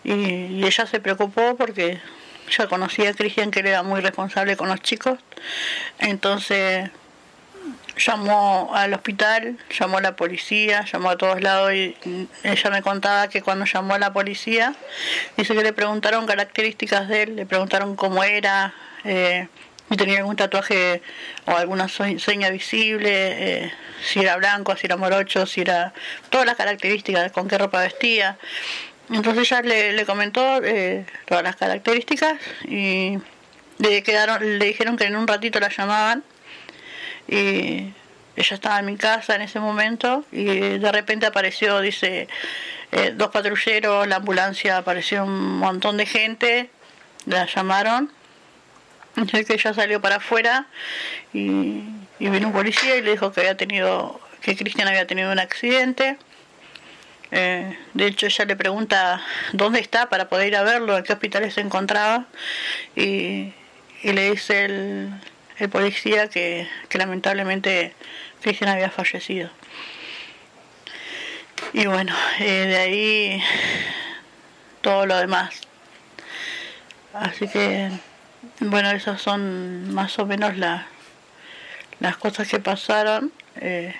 y 0.03 0.63
ella 0.65 0.85
se 0.85 0.99
preocupó 0.99 1.55
porque 1.57 1.99
ya 2.49 2.67
conocía 2.67 3.09
a 3.09 3.13
Cristian 3.13 3.51
que 3.51 3.59
él 3.59 3.67
era 3.67 3.83
muy 3.83 4.01
responsable 4.01 4.57
con 4.57 4.69
los 4.69 4.81
chicos, 4.81 5.19
entonces 5.99 6.89
llamó 7.97 8.71
al 8.73 8.93
hospital, 8.93 9.57
llamó 9.77 9.97
a 9.97 10.01
la 10.01 10.15
policía, 10.15 10.85
llamó 10.85 11.09
a 11.09 11.17
todos 11.17 11.41
lados 11.41 11.73
y 11.73 11.95
ella 12.43 12.69
me 12.69 12.81
contaba 12.81 13.27
que 13.27 13.41
cuando 13.41 13.65
llamó 13.65 13.95
a 13.95 13.99
la 13.99 14.13
policía, 14.13 14.75
dice 15.35 15.55
que 15.55 15.63
le 15.63 15.73
preguntaron 15.73 16.25
características 16.25 17.07
de 17.07 17.23
él, 17.23 17.35
le 17.35 17.45
preguntaron 17.45 17.95
cómo 17.95 18.23
era, 18.23 18.73
eh, 19.03 19.47
si 19.89 19.97
tenía 19.97 20.19
algún 20.19 20.35
tatuaje 20.35 21.01
o 21.45 21.51
alguna 21.51 21.87
seña 21.87 22.49
visible, 22.49 23.09
eh, 23.63 23.73
si 24.03 24.19
era 24.19 24.35
blanco, 24.37 24.75
si 24.75 24.85
era 24.85 24.97
morocho, 24.97 25.45
si 25.45 25.61
era 25.61 25.93
todas 26.29 26.45
las 26.45 26.55
características, 26.55 27.31
con 27.31 27.47
qué 27.47 27.57
ropa 27.57 27.81
vestía. 27.81 28.37
Entonces 29.09 29.49
ella 29.51 29.61
le, 29.61 29.93
le 29.93 30.05
comentó 30.05 30.61
eh, 30.63 31.05
todas 31.25 31.43
las 31.43 31.55
características 31.55 32.35
y 32.65 33.17
le, 33.77 34.03
quedaron, 34.03 34.59
le 34.59 34.65
dijeron 34.65 34.97
que 34.97 35.05
en 35.05 35.15
un 35.15 35.27
ratito 35.27 35.59
la 35.59 35.69
llamaban 35.69 36.23
y 37.27 37.93
ella 38.35 38.55
estaba 38.55 38.79
en 38.79 38.85
mi 38.85 38.97
casa 38.97 39.35
en 39.35 39.41
ese 39.41 39.59
momento 39.59 40.25
y 40.31 40.45
de 40.77 40.91
repente 40.91 41.25
apareció, 41.25 41.79
dice, 41.79 42.27
eh, 42.91 43.13
dos 43.15 43.29
patrulleros, 43.29 44.07
la 44.07 44.17
ambulancia, 44.17 44.77
apareció 44.77 45.23
un 45.23 45.57
montón 45.57 45.97
de 45.97 46.05
gente, 46.05 46.69
la 47.25 47.45
llamaron, 47.45 48.11
sé 49.31 49.45
que 49.45 49.53
ella 49.53 49.73
salió 49.73 50.01
para 50.01 50.17
afuera 50.17 50.67
y, 51.33 51.81
y 52.19 52.29
vino 52.29 52.47
un 52.47 52.53
policía 52.53 52.97
y 52.97 53.01
le 53.01 53.11
dijo 53.11 53.31
que 53.31 53.41
había 53.41 53.57
tenido, 53.57 54.19
que 54.41 54.55
Cristian 54.55 54.87
había 54.87 55.07
tenido 55.07 55.31
un 55.31 55.39
accidente. 55.39 56.17
Eh, 57.31 57.77
de 57.93 58.07
hecho, 58.07 58.25
ella 58.27 58.45
le 58.45 58.55
pregunta 58.55 59.21
dónde 59.53 59.79
está 59.79 60.07
para 60.09 60.29
poder 60.29 60.47
ir 60.47 60.55
a 60.55 60.63
verlo, 60.63 60.97
en 60.97 61.03
qué 61.03 61.13
hospital 61.13 61.51
se 61.51 61.61
encontraba, 61.61 62.25
y, 62.95 63.53
y 64.03 64.13
le 64.13 64.31
dice 64.31 64.65
el, 64.65 65.09
el 65.57 65.69
policía 65.69 66.29
que, 66.29 66.67
que 66.89 66.97
lamentablemente 66.97 67.93
Cristian 68.41 68.69
había 68.69 68.89
fallecido. 68.89 69.49
Y 71.73 71.85
bueno, 71.87 72.15
eh, 72.39 72.65
de 72.67 72.77
ahí 72.77 73.43
todo 74.81 75.05
lo 75.05 75.17
demás. 75.17 75.61
Así 77.13 77.47
que, 77.47 77.89
bueno, 78.59 78.91
esas 78.91 79.21
son 79.21 79.93
más 79.93 80.17
o 80.19 80.25
menos 80.25 80.55
las 80.55 82.17
cosas 82.17 82.47
que 82.47 82.59
pasaron 82.59 83.33
eh, 83.55 83.95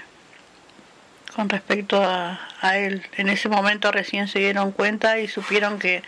con 1.37 1.49
respecto 1.49 2.03
a, 2.03 2.39
él. 2.73 3.05
En 3.15 3.29
ese 3.29 3.47
momento 3.47 3.91
recién 3.91 4.27
se 4.27 4.39
dieron 4.39 4.71
cuenta 4.71 5.19
y 5.19 5.27
supieron 5.27 5.77
que 5.77 6.01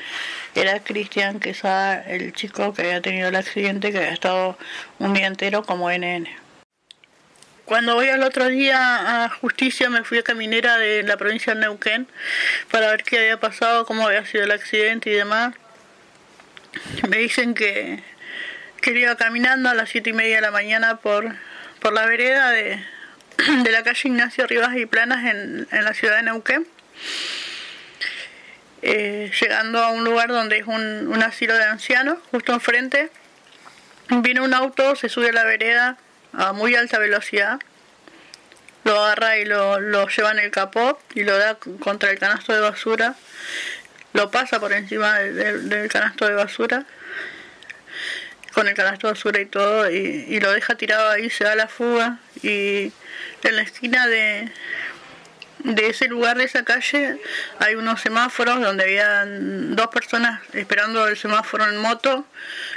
era 0.56 0.80
Cristian 0.80 1.40
que 1.40 1.52
era 1.52 2.02
el 2.02 2.34
chico 2.34 2.74
que 2.74 2.82
había 2.82 3.00
tenido 3.00 3.30
el 3.30 3.36
accidente, 3.36 3.92
que 3.92 4.00
había 4.00 4.12
estado 4.12 4.58
un 4.98 5.14
día 5.14 5.28
entero 5.28 5.64
como 5.64 5.92
NN. 5.92 6.28
Cuando 7.66 7.94
voy 7.94 8.08
al 8.08 8.24
otro 8.24 8.48
día 8.48 9.26
a 9.26 9.30
justicia 9.30 9.92
me 9.92 10.04
fui 10.04 10.18
a 10.18 10.24
caminera 10.24 10.80
de 10.80 11.04
la 11.04 11.16
provincia 11.16 11.54
de 11.54 11.62
Neuquén 11.62 12.08
para 12.72 12.90
ver 12.90 13.04
qué 13.04 13.20
había 13.20 13.40
pasado, 13.40 13.86
cómo 13.86 14.08
había 14.08 14.26
sido 14.26 14.46
el 14.46 14.52
accidente 14.52 15.12
y 15.12 15.14
demás. 15.14 15.54
Me 17.08 17.18
dicen 17.18 17.54
que, 17.54 18.04
que 18.82 19.00
iba 19.00 19.16
caminando 19.16 19.70
a 19.70 19.76
las 19.76 19.90
siete 19.90 20.10
y 20.10 20.14
media 20.14 20.38
de 20.38 20.42
la 20.42 20.52
mañana 20.52 20.96
por, 20.98 21.36
por 21.80 21.94
la 21.94 22.08
vereda 22.08 22.50
de, 22.50 22.84
de 23.64 23.72
la 23.72 23.84
calle 23.84 24.10
Ignacio 24.10 24.48
Rivas 24.48 24.76
y 24.76 24.86
Planas 24.86 25.26
en, 25.26 25.68
en 25.72 25.84
la 25.84 25.94
ciudad 25.94 26.18
de 26.18 26.24
Neuquén. 26.24 26.68
Eh, 28.82 29.32
llegando 29.40 29.80
a 29.80 29.90
un 29.90 30.04
lugar 30.04 30.30
donde 30.30 30.58
es 30.58 30.68
un, 30.68 31.08
un 31.08 31.24
asilo 31.24 31.54
de 31.56 31.64
ancianos, 31.64 32.18
justo 32.32 32.54
enfrente, 32.54 33.12
viene 34.10 34.42
un 34.42 34.54
auto, 34.54 34.96
se 34.96 35.10
sube 35.10 35.30
a 35.30 35.34
la 35.34 35.44
vereda 35.44 35.98
a 36.34 36.54
muy 36.54 36.76
alta 36.76 36.98
velocidad, 36.98 37.60
lo 38.86 39.04
agarra 39.04 39.38
y 39.38 39.46
lo, 39.46 39.80
lo 39.80 40.08
lleva 40.08 40.32
en 40.32 40.40
el 40.40 40.52
capó 40.52 41.00
y 41.14 41.24
lo 41.24 41.38
da 41.38 41.58
contra 41.80 42.10
el 42.12 42.20
canasto 42.20 42.54
de 42.54 42.62
basura, 42.62 43.16
lo 44.14 44.32
pasa 44.32 44.60
por 44.60 44.72
encima 44.72 45.20
del, 45.20 45.68
del 45.68 45.90
canasto 45.90 46.26
de 46.26 46.36
basura, 46.36 46.86
con 48.54 48.68
el 48.68 48.74
canasto 48.74 49.08
de 49.08 49.14
basura 49.14 49.40
y 49.40 49.46
todo, 49.46 49.90
y, 49.90 50.40
lo 50.40 50.52
deja 50.52 50.76
tirado 50.76 51.10
ahí, 51.10 51.30
se 51.30 51.44
da 51.44 51.56
la 51.56 51.68
fuga 51.68 52.20
y 52.42 52.92
en 53.44 53.56
la 53.56 53.62
esquina 53.62 54.08
de, 54.08 54.52
de 55.64 55.88
ese 55.88 56.08
lugar, 56.08 56.38
de 56.38 56.46
esa 56.46 56.64
calle, 56.64 57.18
hay 57.60 57.76
unos 57.76 58.02
semáforos 58.02 58.62
donde 58.62 58.84
había 58.84 59.26
dos 59.26 59.88
personas 59.88 60.42
esperando 60.54 61.08
el 61.08 61.18
semáforo 61.18 61.68
en 61.68 61.78
moto, 61.78 62.26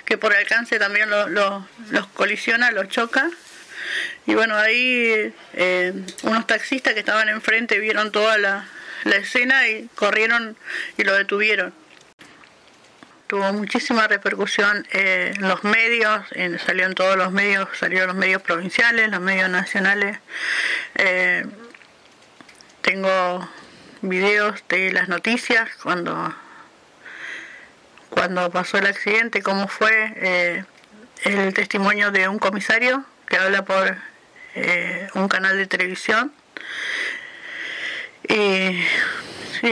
que 0.04 0.18
por 0.18 0.34
alcance 0.34 0.78
también 0.78 1.10
lo, 1.10 1.28
los 1.28 2.06
colisiona, 2.14 2.70
los 2.70 2.88
choca. 2.88 3.30
Y 4.26 4.34
bueno, 4.34 4.56
ahí 4.56 5.34
eh, 5.54 5.92
unos 6.22 6.46
taxistas 6.46 6.94
que 6.94 7.00
estaban 7.00 7.28
enfrente 7.28 7.78
vieron 7.78 8.12
toda 8.12 8.38
la, 8.38 8.66
la 9.04 9.16
escena 9.16 9.68
y 9.68 9.88
corrieron 9.94 10.56
y 10.96 11.04
lo 11.04 11.14
detuvieron. 11.14 11.74
Tuvo 13.32 13.50
muchísima 13.54 14.06
repercusión 14.08 14.86
en 14.90 15.48
los 15.48 15.64
medios, 15.64 16.22
en, 16.32 16.58
salió 16.58 16.84
en 16.84 16.94
todos 16.94 17.16
los 17.16 17.32
medios, 17.32 17.66
salieron 17.78 18.08
los 18.08 18.16
medios 18.16 18.42
provinciales, 18.42 19.08
los 19.08 19.22
medios 19.22 19.48
nacionales. 19.48 20.18
Eh, 20.96 21.46
tengo 22.82 23.48
videos 24.02 24.62
de 24.68 24.92
las 24.92 25.08
noticias 25.08 25.70
cuando 25.82 26.34
cuando 28.10 28.50
pasó 28.50 28.76
el 28.76 28.84
accidente, 28.84 29.40
cómo 29.40 29.66
fue 29.66 30.12
eh, 30.16 30.64
el 31.24 31.54
testimonio 31.54 32.10
de 32.10 32.28
un 32.28 32.38
comisario 32.38 33.02
que 33.26 33.38
habla 33.38 33.64
por 33.64 33.96
eh, 34.56 35.08
un 35.14 35.28
canal 35.28 35.56
de 35.56 35.66
televisión 35.66 36.34
y 38.28 38.78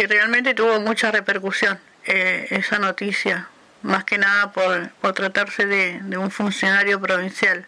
realmente 0.07 0.55
tuvo 0.55 0.81
mucha 0.81 1.11
repercusión 1.11 1.79
eh, 2.07 2.47
esa 2.51 2.79
noticia, 2.79 3.49
más 3.83 4.05
que 4.05 4.19
nada 4.19 4.53
por, 4.53 4.91
por 5.01 5.13
tratarse 5.13 5.67
de, 5.67 6.01
de 6.03 6.17
un 6.17 6.31
funcionario 6.31 7.01
provincial 7.01 7.67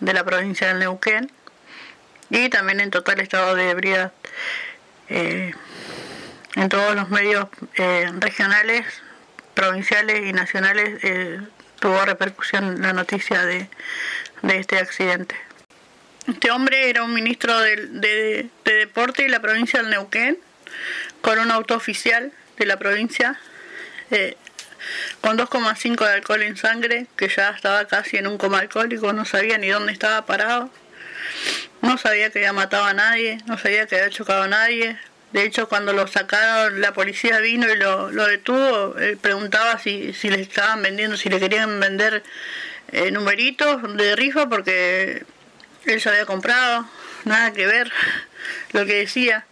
de 0.00 0.12
la 0.12 0.24
provincia 0.24 0.68
del 0.68 0.80
Neuquén 0.80 1.30
y 2.30 2.48
también 2.48 2.80
en 2.80 2.90
total 2.90 3.20
estado 3.20 3.54
de 3.54 3.70
ebriedad. 3.70 4.12
Eh, 5.08 5.52
en 6.56 6.68
todos 6.68 6.94
los 6.94 7.10
medios 7.10 7.46
eh, 7.76 8.10
regionales, 8.18 8.86
provinciales 9.54 10.26
y 10.26 10.32
nacionales 10.32 10.98
eh, 11.02 11.40
tuvo 11.80 12.04
repercusión 12.04 12.80
la 12.82 12.92
noticia 12.92 13.44
de, 13.44 13.68
de, 14.42 14.58
este 14.58 14.78
accidente. 14.78 15.36
Este 16.26 16.50
hombre 16.50 16.90
era 16.90 17.04
un 17.04 17.14
ministro 17.14 17.58
de, 17.60 17.76
de, 17.86 18.50
de 18.64 18.72
deporte 18.74 19.22
de 19.24 19.28
la 19.28 19.40
provincia 19.40 19.80
del 19.80 19.90
Neuquén, 19.90 20.38
con 21.20 21.38
un 21.38 21.50
auto 21.50 21.74
oficial 21.74 22.32
de 22.56 22.66
la 22.66 22.78
provincia, 22.78 23.38
eh, 24.10 24.36
con 25.20 25.38
2,5 25.38 26.06
de 26.06 26.12
alcohol 26.12 26.42
en 26.42 26.56
sangre, 26.56 27.06
que 27.16 27.28
ya 27.28 27.50
estaba 27.50 27.86
casi 27.86 28.16
en 28.16 28.26
un 28.26 28.38
coma 28.38 28.60
alcohólico, 28.60 29.12
no 29.12 29.24
sabía 29.24 29.58
ni 29.58 29.68
dónde 29.68 29.92
estaba 29.92 30.26
parado 30.26 30.70
no 31.82 31.98
sabía 31.98 32.30
que 32.30 32.40
había 32.40 32.52
matado 32.52 32.84
a 32.84 32.94
nadie, 32.94 33.38
no 33.46 33.58
sabía 33.58 33.86
que 33.86 33.96
había 33.96 34.10
chocado 34.10 34.42
a 34.42 34.48
nadie. 34.48 34.98
De 35.32 35.44
hecho, 35.44 35.68
cuando 35.68 35.92
lo 35.92 36.06
sacaron, 36.06 36.80
la 36.80 36.92
policía 36.92 37.40
vino 37.40 37.70
y 37.70 37.76
lo, 37.76 38.10
detuvo. 38.26 38.96
Él 38.98 39.16
preguntaba 39.18 39.78
si, 39.78 40.12
si 40.12 40.30
le 40.30 40.40
estaban 40.40 40.82
vendiendo, 40.82 41.16
si 41.16 41.28
le 41.28 41.38
querían 41.38 41.78
vender 41.80 42.22
eh, 42.92 43.10
numeritos 43.10 43.96
de 43.96 44.16
rifa 44.16 44.48
porque 44.48 45.24
él 45.84 46.00
se 46.00 46.08
había 46.08 46.26
comprado. 46.26 46.88
Nada 47.24 47.52
que 47.52 47.66
ver 47.66 47.90
lo 48.72 48.86
que 48.86 48.94
decía. 48.94 49.46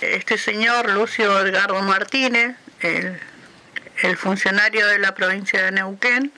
Este 0.00 0.38
señor, 0.38 0.90
Lucio 0.90 1.40
Edgardo 1.40 1.80
Martínez, 1.82 2.56
el, 2.84 4.16
funcionario 4.16 4.86
de 4.86 4.98
la 4.98 5.14
provincia 5.14 5.64
de 5.64 5.72
Neuquén, 5.72 6.32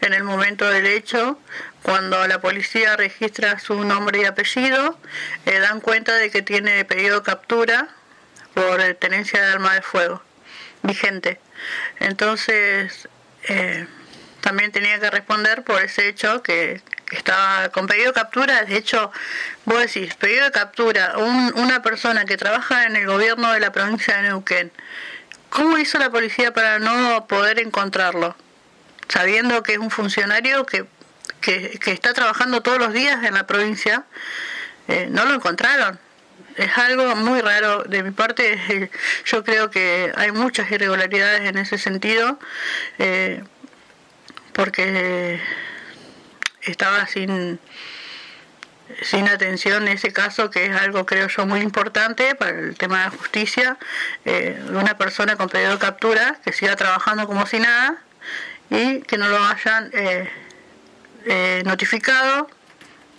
en 0.00 0.12
el 0.12 0.22
momento 0.22 0.68
del 0.68 0.86
hecho, 0.86 1.38
cuando 1.82 2.26
la 2.26 2.40
policía 2.40 2.96
registra 2.96 3.58
su 3.58 3.84
nombre 3.84 4.20
y 4.20 4.24
apellido, 4.24 4.98
eh, 5.46 5.58
dan 5.58 5.80
cuenta 5.80 6.14
de 6.14 6.30
que 6.30 6.42
tiene 6.42 6.84
pedido 6.84 7.22
captura 7.22 7.88
por 8.54 8.82
tenencia 8.94 9.40
de 9.40 9.52
arma 9.52 9.74
de 9.74 9.82
fuego 9.82 10.22
vigente. 10.82 11.40
Entonces, 12.00 13.08
eh, 13.48 13.86
también 14.40 14.72
tenía 14.72 14.98
que 15.00 15.10
responder 15.10 15.64
por 15.64 15.82
ese 15.82 16.08
hecho 16.08 16.42
que, 16.42 16.80
estaba 17.12 17.68
con 17.68 17.86
pedido 17.86 18.08
de 18.08 18.14
captura. 18.14 18.64
De 18.64 18.76
hecho, 18.76 19.12
vos 19.64 19.80
decís, 19.80 20.14
pedido 20.16 20.44
de 20.44 20.50
captura, 20.50 21.16
un, 21.18 21.52
una 21.56 21.80
persona 21.80 22.24
que 22.24 22.36
trabaja 22.36 22.84
en 22.84 22.96
el 22.96 23.06
gobierno 23.06 23.52
de 23.52 23.60
la 23.60 23.70
provincia 23.70 24.16
de 24.16 24.22
Neuquén, 24.22 24.72
¿cómo 25.50 25.78
hizo 25.78 25.98
la 25.98 26.10
policía 26.10 26.52
para 26.52 26.78
no 26.78 27.26
poder 27.26 27.58
encontrarlo? 27.58 28.36
Sabiendo 29.08 29.62
que 29.62 29.74
es 29.74 29.78
un 29.78 29.90
funcionario 29.90 30.66
que 30.66 30.86
que, 31.40 31.92
está 31.92 32.12
trabajando 32.12 32.62
todos 32.62 32.78
los 32.78 32.92
días 32.92 33.24
en 33.24 33.34
la 33.34 33.46
provincia, 33.46 34.04
eh, 34.88 35.08
no 35.10 35.24
lo 35.24 35.34
encontraron. 35.34 35.98
Es 36.56 36.76
algo 36.78 37.14
muy 37.16 37.40
raro 37.40 37.84
de 37.84 38.02
mi 38.02 38.10
parte. 38.10 38.90
Yo 39.24 39.44
creo 39.44 39.70
que 39.70 40.12
hay 40.16 40.32
muchas 40.32 40.70
irregularidades 40.70 41.42
en 41.42 41.58
ese 41.58 41.78
sentido, 41.78 42.38
eh, 42.98 43.44
porque 44.52 45.40
estaba 46.62 47.06
sin 47.06 47.60
sin 49.02 49.28
atención 49.28 49.88
ese 49.88 50.12
caso 50.12 50.50
que 50.50 50.66
es 50.66 50.72
algo 50.72 51.06
creo 51.06 51.28
yo 51.28 51.46
muy 51.46 51.60
importante 51.60 52.34
para 52.34 52.58
el 52.58 52.76
tema 52.76 52.98
de 52.98 53.04
la 53.04 53.10
justicia 53.10 53.76
eh, 54.24 54.58
una 54.70 54.96
persona 54.96 55.36
con 55.36 55.48
pedido 55.48 55.72
de 55.72 55.78
captura 55.78 56.38
que 56.44 56.52
siga 56.52 56.76
trabajando 56.76 57.26
como 57.26 57.46
si 57.46 57.58
nada 57.58 58.02
y 58.70 59.00
que 59.02 59.18
no 59.18 59.28
lo 59.28 59.38
hayan 59.44 59.90
eh, 59.92 60.30
eh, 61.26 61.62
notificado 61.64 62.48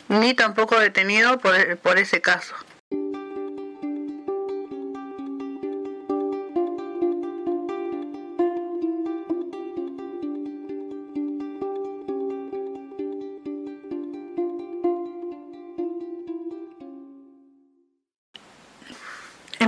ni 0.09 0.33
tampoco 0.33 0.79
detenido 0.79 1.37
por, 1.39 1.77
por 1.77 1.99
ese 1.99 2.21
caso. 2.21 2.55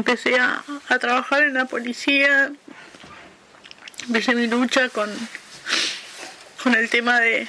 Empecé 0.10 0.40
a, 0.40 0.64
trabajar 1.00 1.44
en 1.44 1.54
la 1.54 1.66
policía, 1.66 2.52
empecé 4.08 4.34
mi 4.34 4.48
lucha 4.48 4.90
con, 4.90 5.08
con 6.64 6.74
el 6.74 6.90
tema 6.90 7.20
de, 7.20 7.48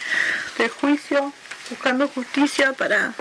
juicio, 0.79 1.33
buscando 1.70 2.07
justicia 2.09 2.75
para 2.75 3.14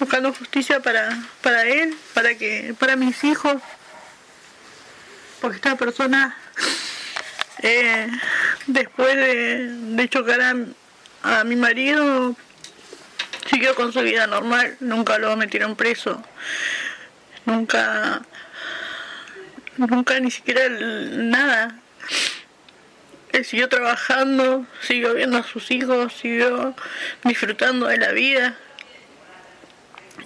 buscando 0.00 0.32
justicia 0.32 0.80
para, 0.80 1.16
para 1.42 1.62
él, 1.62 1.96
para 2.12 2.36
que, 2.36 2.74
para 2.76 2.96
mis 2.96 3.22
hijos, 3.22 3.62
porque 5.40 5.56
esta 5.56 5.76
persona 5.76 6.36
eh, 7.62 8.08
después 8.66 9.14
de, 9.14 10.08
chocar 10.08 10.40
a, 11.22 11.44
mi 11.44 11.54
marido 11.54 12.34
siguió 13.48 13.76
con 13.76 13.92
su 13.92 14.00
vida 14.00 14.26
normal, 14.26 14.76
nunca 14.80 15.18
lo 15.18 15.36
metieron 15.36 15.76
preso, 15.76 16.20
nunca, 17.48 18.22
nunca 19.76 20.20
ni 20.20 20.30
siquiera 20.30 20.68
nada. 20.68 21.78
Él 23.32 23.44
siguió 23.44 23.68
trabajando, 23.68 24.66
siguió 24.80 25.14
viendo 25.14 25.38
a 25.38 25.42
sus 25.42 25.70
hijos, 25.70 26.12
siguió 26.14 26.74
disfrutando 27.24 27.86
de 27.86 27.98
la 27.98 28.12
vida 28.12 28.56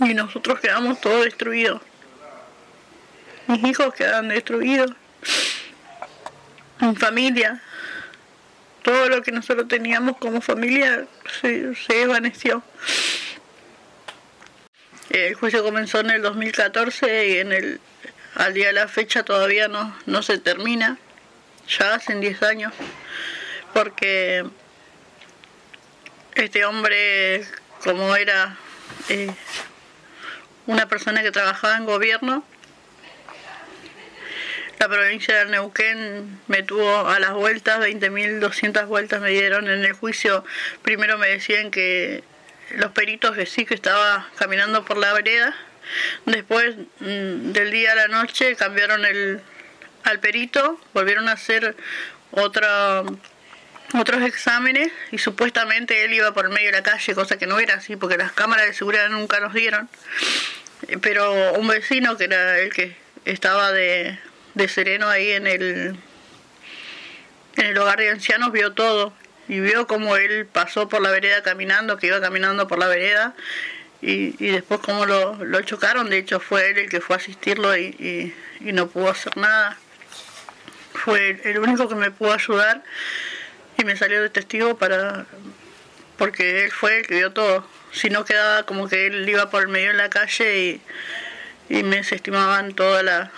y 0.01 0.15
nosotros 0.15 0.61
quedamos 0.61 1.01
todos 1.01 1.25
destruidos. 1.25 1.81
Mis 3.49 3.65
hijos 3.65 3.93
quedaron 3.95 4.29
destruidos, 4.29 4.93
mi 6.81 6.95
familia, 6.97 7.61
todo 8.83 9.09
lo 9.09 9.23
que 9.23 9.33
nosotros 9.33 9.69
teníamos 9.69 10.17
como 10.17 10.41
familia 10.41 11.07
se, 11.41 11.75
se 11.75 11.95
desvaneció. 11.95 12.63
El 15.13 15.35
juicio 15.35 15.63
comenzó 15.63 16.01
en 16.01 16.09
el 16.09 16.23
2014 16.23 17.29
y 17.29 17.39
en 17.39 17.53
el, 17.53 17.81
al 18.35 18.55
día 18.55 18.69
de 18.69 18.73
la 18.73 18.89
fecha 18.89 19.23
todavía 19.23 19.69
no, 19.69 19.95
no 20.07 20.23
se 20.23 20.39
termina, 20.39 20.97
ya 21.69 21.95
hacen 21.95 22.23
10 22.23 22.43
años, 22.45 22.73
porque 23.75 24.43
este 26.35 26.65
hombre, 26.65 27.45
como 27.85 28.17
era 28.17 28.57
eh, 29.11 29.31
una 30.67 30.89
persona 30.89 31.23
que 31.23 31.31
trabajaba 31.31 31.77
en 31.77 31.85
gobierno, 31.85 32.43
la 34.79 34.89
provincia 34.89 35.45
de 35.45 35.51
Neuquén 35.51 36.41
me 36.49 36.63
tuvo 36.63 37.07
a 37.07 37.21
las 37.21 37.35
vueltas, 37.35 37.81
20.200 37.81 38.87
vueltas 38.87 39.21
me 39.21 39.29
dieron 39.29 39.69
en 39.69 39.85
el 39.85 39.93
juicio. 39.93 40.43
Primero 40.81 41.19
me 41.19 41.29
decían 41.29 41.71
que 41.71 42.25
los 42.71 42.93
peritos 42.93 43.37
que 43.37 43.47
sí 43.47 43.65
que 43.65 43.75
estaba 43.75 44.29
caminando 44.37 44.85
por 44.85 44.97
la 44.97 45.13
vereda. 45.13 45.55
Después 46.27 46.77
mm, 47.01 47.53
del 47.53 47.71
día 47.71 47.93
a 47.93 47.95
la 47.95 48.09
noche 48.09 48.57
cambiaron 48.57 49.05
el 49.05 49.43
al 50.05 50.19
perito, 50.19 50.81
volvieron 50.95 51.29
a 51.29 51.33
hacer 51.33 51.77
otra 52.33 53.05
otros 53.95 54.23
exámenes 54.23 54.91
y 55.11 55.19
supuestamente 55.19 56.05
él 56.05 56.15
iba 56.15 56.33
por 56.33 56.49
medio 56.49 56.67
de 56.67 56.79
la 56.79 56.83
calle, 56.83 57.15
cosa 57.15 57.37
que 57.37 57.47
no 57.47 57.59
era 57.59 57.75
así 57.75 57.97
porque 57.97 58.17
las 58.17 58.33
cámaras 58.33 58.67
de 58.67 58.73
seguridad 58.73 59.09
nunca 59.11 59.39
nos 59.41 59.53
dieron. 59.53 59.89
Pero 61.03 61.53
un 61.55 61.69
vecino 61.69 62.17
que 62.17 62.25
era 62.25 62.59
el 62.59 62.73
que 62.73 62.97
estaba 63.25 63.71
de, 63.71 64.19
de 64.55 64.69
sereno 64.69 65.09
ahí 65.09 65.33
en 65.33 65.47
el, 65.47 65.97
en 67.57 67.67
el 67.67 67.79
hogar 67.79 67.99
de 67.99 68.11
ancianos 68.11 68.51
vio 68.51 68.73
todo 68.73 69.13
y 69.49 69.61
vio 69.61 69.87
como 69.87 70.17
él 70.17 70.47
pasó 70.47 70.89
por 70.89 71.03
la 71.03 71.11
vereda 71.11 71.43
caminando, 71.43 71.97
que 71.97 72.07
iba 72.09 72.21
caminando 72.21 72.69
por 72.69 72.79
la 72.79 72.87
vereda 72.87 73.35
y, 74.03 74.35
y 74.45 74.51
después 74.51 74.81
como 74.81 75.07
lo, 75.07 75.37
lo, 75.45 75.63
chocaron, 75.63 76.11
de 76.11 76.19
hecho 76.19 76.41
fue 76.41 76.71
él 76.71 76.79
el 76.79 76.89
que 76.89 77.01
fue 77.01 77.17
a 77.17 77.19
asistirlo 77.19 77.77
y, 77.77 78.35
y, 78.61 78.73
no 78.73 78.89
pudo 78.89 79.11
hacer 79.11 79.37
nada. 79.37 79.77
Fue 80.93 81.41
el 81.45 81.59
único 81.59 81.89
que 81.89 81.95
me 81.95 82.11
pudo 82.11 82.33
ayudar 82.33 82.83
y 83.79 83.85
me 83.85 83.97
salió 83.97 84.23
de 84.23 84.31
testigo 84.31 84.77
para 84.77 85.27
porque 86.19 86.65
él 86.65 86.73
fue 86.73 87.01
el 87.01 87.07
que 87.07 87.15
vio 87.15 87.33
todo. 87.33 87.67
Si 87.93 88.11
no 88.11 88.25
quedaba 88.25 88.65
como 88.65 88.89
que 88.89 89.07
él 89.07 89.29
iba 89.29 89.51
por 89.51 89.63
el 89.63 89.69
medio 89.69 89.89
de 89.89 89.95
la 89.95 90.11
calle 90.11 90.59
y, 90.59 90.83
y 91.69 91.83
me 91.83 91.97
desestimaban 91.97 92.75
toda 92.75 93.03
la, 93.03 93.31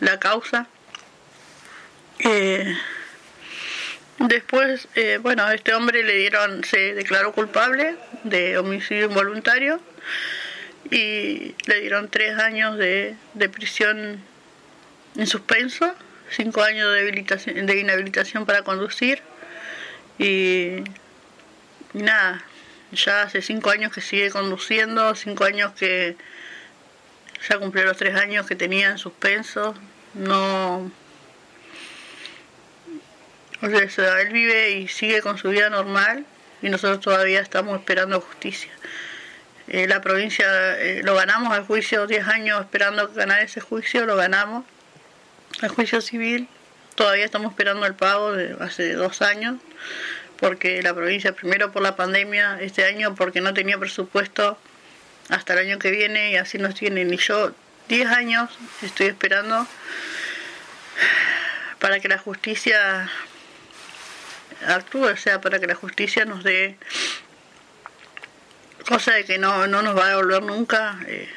la 0.00 0.20
causa. 0.20 0.66
Eh, 2.18 2.76
después, 4.18 4.88
eh, 4.94 5.18
bueno, 5.20 5.44
a 5.44 5.54
este 5.54 5.74
hombre 5.74 6.02
le 6.02 6.16
dieron, 6.16 6.64
se 6.64 6.94
declaró 6.94 7.32
culpable 7.32 7.96
de 8.24 8.58
homicidio 8.58 9.06
involuntario 9.06 9.80
y 10.90 11.54
le 11.66 11.80
dieron 11.80 12.08
tres 12.08 12.38
años 12.38 12.78
de, 12.78 13.16
de 13.34 13.48
prisión 13.48 14.20
en 15.16 15.26
suspenso, 15.26 15.94
cinco 16.30 16.62
años 16.62 16.92
de, 16.92 17.62
de 17.62 17.80
inhabilitación 17.80 18.46
para 18.46 18.62
conducir 18.62 19.22
y, 20.18 20.82
y 21.92 22.02
nada, 22.02 22.44
ya 22.92 23.22
hace 23.22 23.42
cinco 23.42 23.70
años 23.70 23.92
que 23.92 24.00
sigue 24.00 24.30
conduciendo, 24.30 25.14
cinco 25.14 25.44
años 25.44 25.72
que 25.72 26.16
ya 27.48 27.58
cumplió 27.58 27.84
los 27.84 27.96
tres 27.96 28.14
años 28.16 28.46
que 28.46 28.56
tenía 28.56 28.90
en 28.90 28.98
suspenso, 28.98 29.74
no... 30.14 30.90
O 33.64 33.88
sea, 33.88 34.20
él 34.20 34.28
vive 34.28 34.72
y 34.72 34.88
sigue 34.88 35.22
con 35.22 35.38
su 35.38 35.48
vida 35.48 35.70
normal 35.70 36.26
y 36.60 36.68
nosotros 36.68 37.00
todavía 37.00 37.40
estamos 37.40 37.78
esperando 37.78 38.20
justicia. 38.20 38.70
Eh, 39.68 39.88
la 39.88 40.02
provincia 40.02 40.46
eh, 40.78 41.00
lo 41.02 41.14
ganamos 41.14 41.50
al 41.54 41.64
juicio, 41.64 42.06
10 42.06 42.28
años 42.28 42.60
esperando 42.60 43.08
ganar 43.14 43.40
ese 43.40 43.62
juicio, 43.62 44.04
lo 44.04 44.16
ganamos. 44.16 44.66
El 45.62 45.70
juicio 45.70 46.02
civil, 46.02 46.46
todavía 46.94 47.24
estamos 47.24 47.52
esperando 47.52 47.86
el 47.86 47.94
pago 47.94 48.32
de 48.32 48.54
hace 48.60 48.92
dos 48.92 49.22
años, 49.22 49.56
porque 50.38 50.82
la 50.82 50.92
provincia, 50.92 51.32
primero 51.32 51.72
por 51.72 51.80
la 51.80 51.96
pandemia, 51.96 52.58
este 52.60 52.84
año 52.84 53.14
porque 53.14 53.40
no 53.40 53.54
tenía 53.54 53.78
presupuesto 53.78 54.58
hasta 55.30 55.54
el 55.54 55.60
año 55.60 55.78
que 55.78 55.90
viene 55.90 56.32
y 56.32 56.36
así 56.36 56.58
nos 56.58 56.74
tienen. 56.74 57.14
Y 57.14 57.16
yo 57.16 57.54
10 57.88 58.10
años 58.10 58.50
estoy 58.82 59.06
esperando 59.06 59.66
para 61.78 61.98
que 62.00 62.08
la 62.08 62.18
justicia 62.18 63.10
actúe, 64.66 65.04
o 65.04 65.16
sea, 65.16 65.40
para 65.40 65.60
que 65.60 65.66
la 65.66 65.74
justicia 65.74 66.24
nos 66.24 66.44
dé 66.44 66.76
cosa 68.88 69.12
de 69.12 69.24
que 69.24 69.38
no, 69.38 69.66
no 69.66 69.82
nos 69.82 69.96
va 69.96 70.06
a 70.06 70.08
devolver 70.10 70.42
nunca 70.42 70.98
eh, 71.06 71.28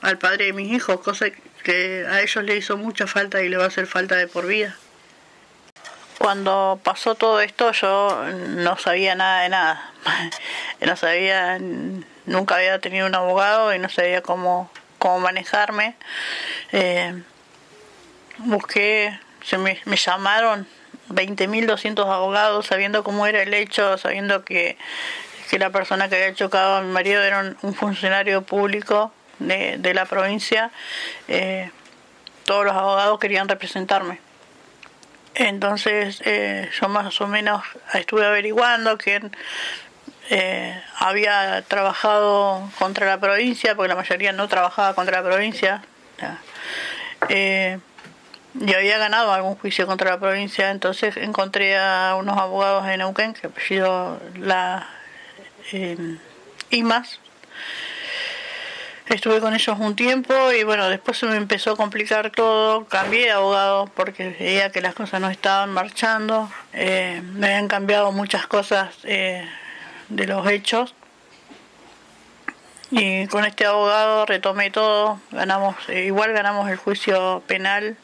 al 0.00 0.18
padre 0.18 0.46
de 0.46 0.52
mis 0.52 0.72
hijos, 0.72 1.00
cosa 1.00 1.26
que 1.62 2.04
a 2.08 2.20
ellos 2.20 2.44
le 2.44 2.56
hizo 2.56 2.76
mucha 2.76 3.06
falta 3.06 3.42
y 3.42 3.48
le 3.48 3.56
va 3.56 3.64
a 3.64 3.68
hacer 3.68 3.86
falta 3.86 4.16
de 4.16 4.26
por 4.26 4.46
vida. 4.46 4.76
Cuando 6.18 6.80
pasó 6.82 7.14
todo 7.14 7.40
esto 7.40 7.72
yo 7.72 8.24
no 8.48 8.76
sabía 8.76 9.14
nada 9.14 9.42
de 9.42 9.48
nada, 9.48 9.92
no 10.80 10.96
sabía, 10.96 11.58
nunca 12.26 12.56
había 12.56 12.78
tenido 12.80 13.06
un 13.06 13.14
abogado 13.14 13.74
y 13.74 13.78
no 13.78 13.88
sabía 13.88 14.22
cómo 14.22 14.70
cómo 15.02 15.18
manejarme. 15.18 15.96
Eh, 16.70 17.20
busqué, 18.38 19.18
se 19.42 19.58
me, 19.58 19.80
me 19.84 19.96
llamaron 19.96 20.68
20.200 21.08 22.00
abogados 22.06 22.66
sabiendo 22.66 23.04
cómo 23.04 23.26
era 23.26 23.42
el 23.42 23.54
hecho, 23.54 23.98
sabiendo 23.98 24.44
que, 24.44 24.76
que, 25.50 25.58
la 25.58 25.70
persona 25.70 26.08
que 26.08 26.16
había 26.16 26.34
chocado 26.34 26.76
a 26.76 26.80
mi 26.82 26.92
marido 26.92 27.22
era 27.22 27.54
un, 27.62 27.74
funcionario 27.74 28.42
público 28.42 29.12
de, 29.38 29.76
de 29.78 29.94
la 29.94 30.06
provincia. 30.06 30.70
Eh, 31.28 31.70
todos 32.44 32.64
los 32.64 32.74
abogados 32.74 33.18
querían 33.18 33.48
representarme. 33.48 34.18
Entonces 35.34 36.20
eh, 36.24 36.68
yo 36.80 36.88
más 36.88 37.20
o 37.20 37.26
menos 37.26 37.62
estuve 37.94 38.26
averiguando 38.26 38.98
quién 38.98 39.34
eh, 40.30 40.80
había 40.98 41.62
trabajado 41.62 42.70
contra 42.78 43.06
la 43.06 43.18
provincia, 43.18 43.74
porque 43.74 43.88
la 43.88 43.96
mayoría 43.96 44.32
no 44.32 44.48
trabajaba 44.48 44.94
contra 44.94 45.22
la 45.22 45.28
provincia, 45.28 45.82
eh, 47.28 47.78
y 48.60 48.74
había 48.74 48.98
ganado 48.98 49.32
algún 49.32 49.56
juicio 49.56 49.86
contra 49.86 50.10
la 50.10 50.20
provincia, 50.20 50.70
entonces 50.70 51.16
encontré 51.16 51.76
a 51.78 52.16
unos 52.18 52.38
abogados 52.38 52.86
en 52.88 52.98
Neuquén, 52.98 53.34
que 53.34 53.46
apellido 53.46 54.20
la 54.36 54.88
eh, 55.72 56.18
IMAS, 56.70 57.18
Estuve 59.12 59.40
con 59.40 59.52
ellos 59.52 59.76
un 59.78 59.96
tiempo 59.96 60.32
y 60.52 60.62
bueno, 60.62 60.88
después 60.88 61.18
se 61.18 61.26
me 61.26 61.36
empezó 61.36 61.72
a 61.72 61.76
complicar 61.76 62.30
todo, 62.30 62.86
cambié 62.86 63.24
de 63.24 63.30
abogado 63.32 63.86
porque 63.94 64.34
veía 64.38 64.70
que 64.70 64.80
las 64.80 64.94
cosas 64.94 65.20
no 65.20 65.28
estaban 65.28 65.70
marchando, 65.70 66.50
eh, 66.72 67.20
me 67.34 67.48
habían 67.48 67.68
cambiado 67.68 68.10
muchas 68.12 68.46
cosas 68.46 68.94
eh, 69.04 69.46
de 70.08 70.26
los 70.26 70.46
hechos. 70.48 70.94
Y 72.90 73.26
con 73.26 73.44
este 73.44 73.66
abogado 73.66 74.24
retomé 74.24 74.70
todo, 74.70 75.20
ganamos, 75.30 75.76
eh, 75.88 76.04
igual 76.04 76.32
ganamos 76.32 76.70
el 76.70 76.76
juicio 76.76 77.42
penal, 77.46 77.96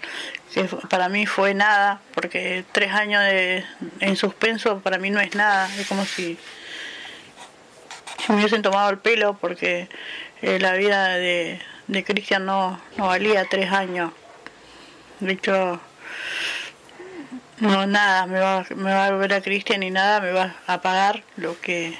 que 0.53 0.65
para 0.89 1.09
mí 1.09 1.27
fue 1.27 1.55
nada, 1.55 2.01
porque 2.15 2.65
tres 2.73 2.93
años 2.93 3.23
de, 3.23 3.65
en 4.01 4.17
suspenso 4.17 4.81
para 4.81 4.99
mí 4.99 5.11
no 5.11 5.21
es 5.21 5.35
nada, 5.35 5.69
es 5.79 5.87
como 5.87 6.05
si, 6.05 6.39
me 8.29 8.37
hubiesen 8.37 8.63
tomado 8.63 8.91
el 8.91 8.99
pelo, 8.99 9.35
porque 9.35 9.89
eh, 10.43 10.59
la 10.59 10.75
vida 10.75 11.09
de, 11.17 11.61
de 11.87 12.05
Cristian 12.05 12.47
no, 12.47 12.81
no 12.97 13.07
valía 13.07 13.45
tres 13.45 13.71
años. 13.73 14.13
De 15.21 15.33
hecho, 15.33 15.81
no 17.61 17.87
nada, 17.87 18.27
me 18.27 18.39
va, 18.39 18.65
me 18.77 18.93
va 18.93 19.07
a 19.07 19.11
volver 19.11 19.35
a 19.35 19.41
Cristian 19.41 19.83
y 19.83 19.91
nada, 19.91 20.21
me 20.21 20.33
va 20.33 20.55
a 20.67 20.81
pagar 20.81 21.23
lo 21.37 21.61
que 21.61 21.97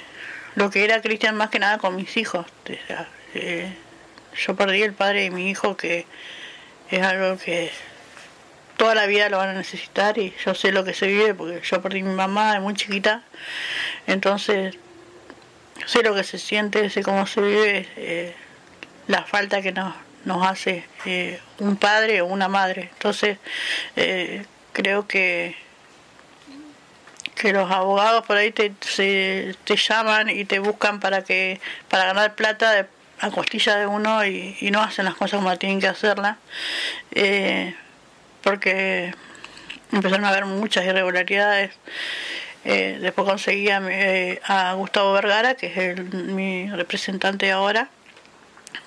lo 0.55 0.69
que 0.69 0.83
era 0.83 1.01
Cristian 1.01 1.35
más 1.35 1.49
que 1.49 1.59
nada 1.59 1.77
con 1.77 1.95
mis 1.95 2.17
hijos. 2.17 2.45
Eh, 3.33 3.73
yo 4.35 4.55
perdí 4.55 4.81
el 4.81 4.93
padre 4.93 5.21
de 5.21 5.31
mi 5.31 5.49
hijo 5.49 5.77
que 5.77 6.05
es 6.89 7.01
algo 7.01 7.37
que 7.37 7.71
toda 8.79 8.95
la 8.95 9.05
vida 9.05 9.29
lo 9.29 9.37
van 9.37 9.49
a 9.49 9.53
necesitar 9.53 10.17
y 10.17 10.33
yo 10.43 10.55
sé 10.55 10.71
lo 10.71 10.83
que 10.83 10.93
se 10.93 11.05
vive 11.05 11.35
porque 11.35 11.61
yo 11.61 11.81
perdí 11.81 12.01
mi 12.01 12.15
mamá 12.15 12.53
de 12.53 12.61
muy 12.61 12.73
chiquita, 12.73 13.21
entonces 14.07 14.75
sé 15.85 16.01
lo 16.01 16.15
que 16.15 16.23
se 16.23 16.39
siente, 16.39 16.89
sé 16.89 17.03
cómo 17.03 17.27
se 17.27 17.41
vive 17.41 17.87
eh, 17.97 18.33
la 19.07 19.23
falta 19.23 19.61
que 19.61 19.73
nos, 19.73 19.93
nos 20.23 20.47
hace 20.47 20.85
eh, 21.05 21.39
un 21.59 21.75
padre 21.75 22.21
o 22.21 22.25
una 22.25 22.47
madre. 22.47 22.89
Entonces 22.93 23.37
creo 24.73 25.07
que 25.07 25.55
que 27.35 27.53
los 27.53 27.71
abogados 27.71 28.25
por 28.25 28.35
ahí 28.35 28.51
te, 28.51 28.69
te 28.69 29.75
llaman 29.75 30.29
y 30.29 30.43
te 30.43 30.59
buscan 30.59 30.99
para 30.99 31.23
que 31.23 31.61
para 31.87 32.05
ganar 32.05 32.35
plata 32.35 32.87
a 33.21 33.31
costilla 33.31 33.77
de 33.77 33.87
uno 33.87 34.25
y, 34.25 34.57
no 34.71 34.81
hacen 34.81 35.05
las 35.05 35.15
cosas 35.15 35.39
como 35.39 35.57
tienen 35.57 35.79
que 35.79 35.87
hacerlas 35.87 36.37
eh, 37.11 37.75
porque 38.49 39.13
empezaron 39.91 40.25
a 40.25 40.29
haber 40.29 40.45
muchas 40.45 40.83
irregularidades 40.83 41.71
eh, 42.65 42.97
después 42.99 43.27
conseguí 43.27 43.69
a, 43.69 43.79
eh, 43.91 44.41
a, 44.43 44.73
Gustavo 44.73 45.13
Vergara 45.13 45.53
que 45.53 45.67
es 45.67 45.77
el, 45.77 46.03
mi 46.13 46.67
representante 46.71 47.51
ahora 47.51 47.89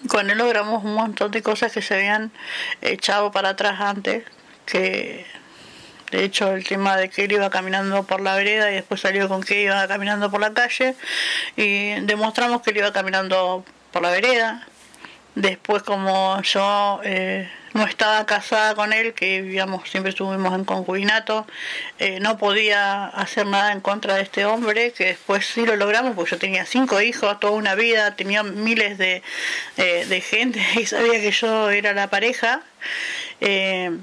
con 0.09 0.29
él 0.31 0.39
logramos 0.39 0.83
un 0.83 0.95
montón 0.95 1.31
de 1.31 1.45
cosas 1.45 1.71
que 1.71 1.81
se 1.81 1.95
habían 1.95 2.33
echado 2.81 3.31
para 3.31 3.51
atrás 3.51 3.81
antes 3.81 4.25
que 4.67 5.25
de 6.11 6.25
hecho, 6.25 6.53
el 6.53 6.65
tema 6.65 6.99
de 6.99 7.09
que 7.09 7.25
él 7.25 7.33
iba 7.33 7.49
caminando 7.49 8.03
por 8.03 8.21
la 8.21 8.35
vereda 8.35 8.71
y 8.71 8.75
después 8.75 9.01
salió 9.01 9.29
con 9.31 9.43
que 9.43 9.63
iba 9.63 9.89
caminando 9.89 10.31
por 10.31 10.41
la 10.41 10.53
calle 10.53 10.95
y 11.57 12.01
demostramos 12.01 12.61
que 12.61 12.71
él 12.73 12.79
iba 12.79 12.93
caminando 12.93 13.65
por 13.93 14.03
la 14.03 14.11
vereda. 14.11 14.67
Después, 15.35 15.83
como 15.83 16.43
yo 16.43 17.01
eh, 17.05 17.51
no 17.73 17.87
estaba 17.87 18.27
casada 18.27 18.75
con 18.75 18.93
él, 18.93 19.15
que 19.15 19.41
vivíamos, 19.41 19.89
siempre 19.89 20.11
estuvimos 20.11 20.55
en 20.55 20.65
concubinato, 20.65 21.47
eh, 21.99 22.21
no 22.21 22.37
podía 22.37 23.07
hacer 23.07 23.47
nada 23.47 23.73
en 23.73 23.81
contra 23.81 24.17
de 24.17 24.23
este 24.23 24.45
hombre, 24.45 24.93
que 24.93 25.07
después 25.07 25.47
sí 25.47 25.65
lo 25.65 25.77
logramos, 25.77 26.15
porque 26.15 26.33
yo 26.33 26.39
tenía 26.39 26.67
cinco 26.67 27.01
hijos, 27.01 27.41
toda 27.41 27.55
una 27.55 27.75
vida, 27.75 28.15
tenía 28.15 28.43
miles 28.43 28.99
de, 28.99 29.23
eh, 29.79 30.05
de 30.07 30.21
gente 30.21 30.61
y 30.81 30.85
sabía 30.85 31.21
que 31.21 31.31
yo 31.31 31.71
era 31.71 31.95
la 31.95 32.11
pareja. 32.11 32.63
De 33.41 33.97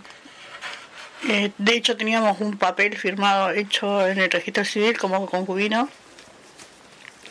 hecho, 1.76 1.98
teníamos 1.98 2.40
un 2.40 2.58
papel 2.58 2.98
firmado 2.98 3.52
hecho 3.52 4.08
en 4.08 4.20
el 4.20 4.32
registro 4.32 4.66
civil 4.66 4.98
como 4.98 5.26
concubino. 5.28 5.90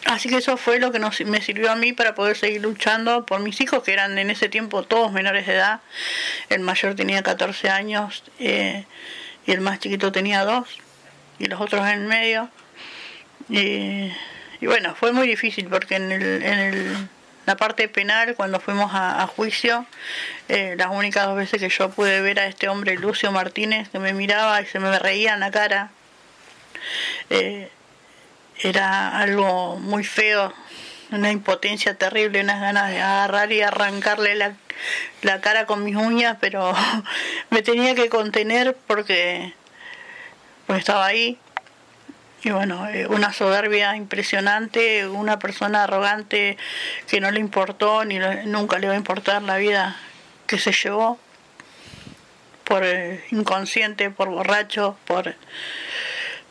Así 0.08 0.30
que 0.30 0.38
eso 0.38 0.56
fue 0.56 0.78
lo 0.78 0.90
que 0.90 0.98
nos, 0.98 1.20
me 1.26 1.42
sirvió 1.42 1.70
a 1.70 1.76
mí 1.76 1.92
para 1.92 2.14
poder 2.14 2.34
seguir 2.34 2.62
luchando 2.62 3.26
por 3.26 3.40
mis 3.40 3.60
hijos, 3.60 3.82
que 3.82 3.92
eran 3.92 4.18
en 4.18 4.30
ese 4.30 4.48
tiempo 4.48 4.82
todos 4.82 5.12
menores 5.12 5.46
de 5.46 5.54
edad. 5.54 5.80
El 6.48 6.60
mayor 6.60 6.94
tenía 6.94 7.22
14 7.22 7.68
años 7.68 8.24
eh, 8.38 8.86
y 9.44 9.52
el 9.52 9.60
más 9.60 9.80
chiquito 9.80 10.10
tenía 10.10 10.44
2 10.44 10.66
y 11.40 11.44
los 11.44 11.60
otros 11.60 11.86
en 11.86 12.06
medio. 12.06 12.48
Y, 13.50 14.10
bueno, 14.62 14.94
fue 14.94 15.12
muy 15.12 15.28
difícil 15.28 15.68
porque 15.68 15.96
en 15.96 16.10
el, 16.10 16.42
en 16.42 16.58
el 16.58 17.08
la 17.44 17.56
parte 17.56 17.86
penal, 17.88 18.34
cuando 18.34 18.60
fuimos 18.60 18.90
a, 18.94 19.26
juicio, 19.26 19.84
eh, 20.48 20.74
las 20.78 20.88
únicas 20.90 21.26
dos 21.26 21.36
veces 21.36 21.60
que 21.60 21.68
yo 21.68 21.90
pude 21.90 22.22
ver 22.22 22.40
a 22.40 22.46
este 22.46 22.68
hombre, 22.68 22.96
Lucio 22.96 23.30
Martínez, 23.30 23.90
que 23.90 23.98
me 23.98 24.14
miraba 24.14 24.60
y 24.62 24.66
se 24.66 24.78
me 24.78 24.98
reía 24.98 25.34
en 25.34 25.40
la 25.40 25.50
cara, 25.50 25.90
eh, 27.28 27.70
era 28.60 29.18
algo 29.18 29.76
muy 29.76 30.04
feo, 30.04 30.52
una 31.10 31.30
impotencia 31.30 31.94
terrible, 31.94 32.40
unas 32.40 32.60
ganas 32.60 32.90
de 32.90 33.00
agarrar 33.00 33.52
y 33.52 33.62
arrancarle 33.62 34.34
la, 34.34 34.54
la 35.22 35.40
cara 35.40 35.66
con 35.66 35.84
mis 35.84 35.96
uñas, 35.96 36.36
pero 36.40 36.74
me 37.50 37.62
tenía 37.62 37.94
que 37.94 38.08
contener 38.08 38.76
porque 38.86 39.54
pues 40.66 40.80
estaba 40.80 41.06
ahí. 41.06 41.38
Y 42.42 42.50
bueno, 42.50 42.88
eh, 42.88 43.06
una 43.08 43.32
soberbia 43.32 43.96
impresionante, 43.96 45.08
una 45.08 45.40
persona 45.40 45.84
arrogante 45.84 46.56
que 47.08 47.20
no 47.20 47.30
le 47.32 47.40
importó 47.40 48.04
ni 48.04 48.18
nunca 48.44 48.78
le 48.78 48.86
va 48.86 48.94
a 48.94 48.96
importar 48.96 49.42
la 49.42 49.56
vida 49.56 49.96
que 50.46 50.58
se 50.58 50.72
llevó 50.72 51.18
por 52.64 52.84
eh, 52.84 53.24
inconsciente, 53.30 54.10
por 54.10 54.28
borracho, 54.28 54.96
por 55.06 55.34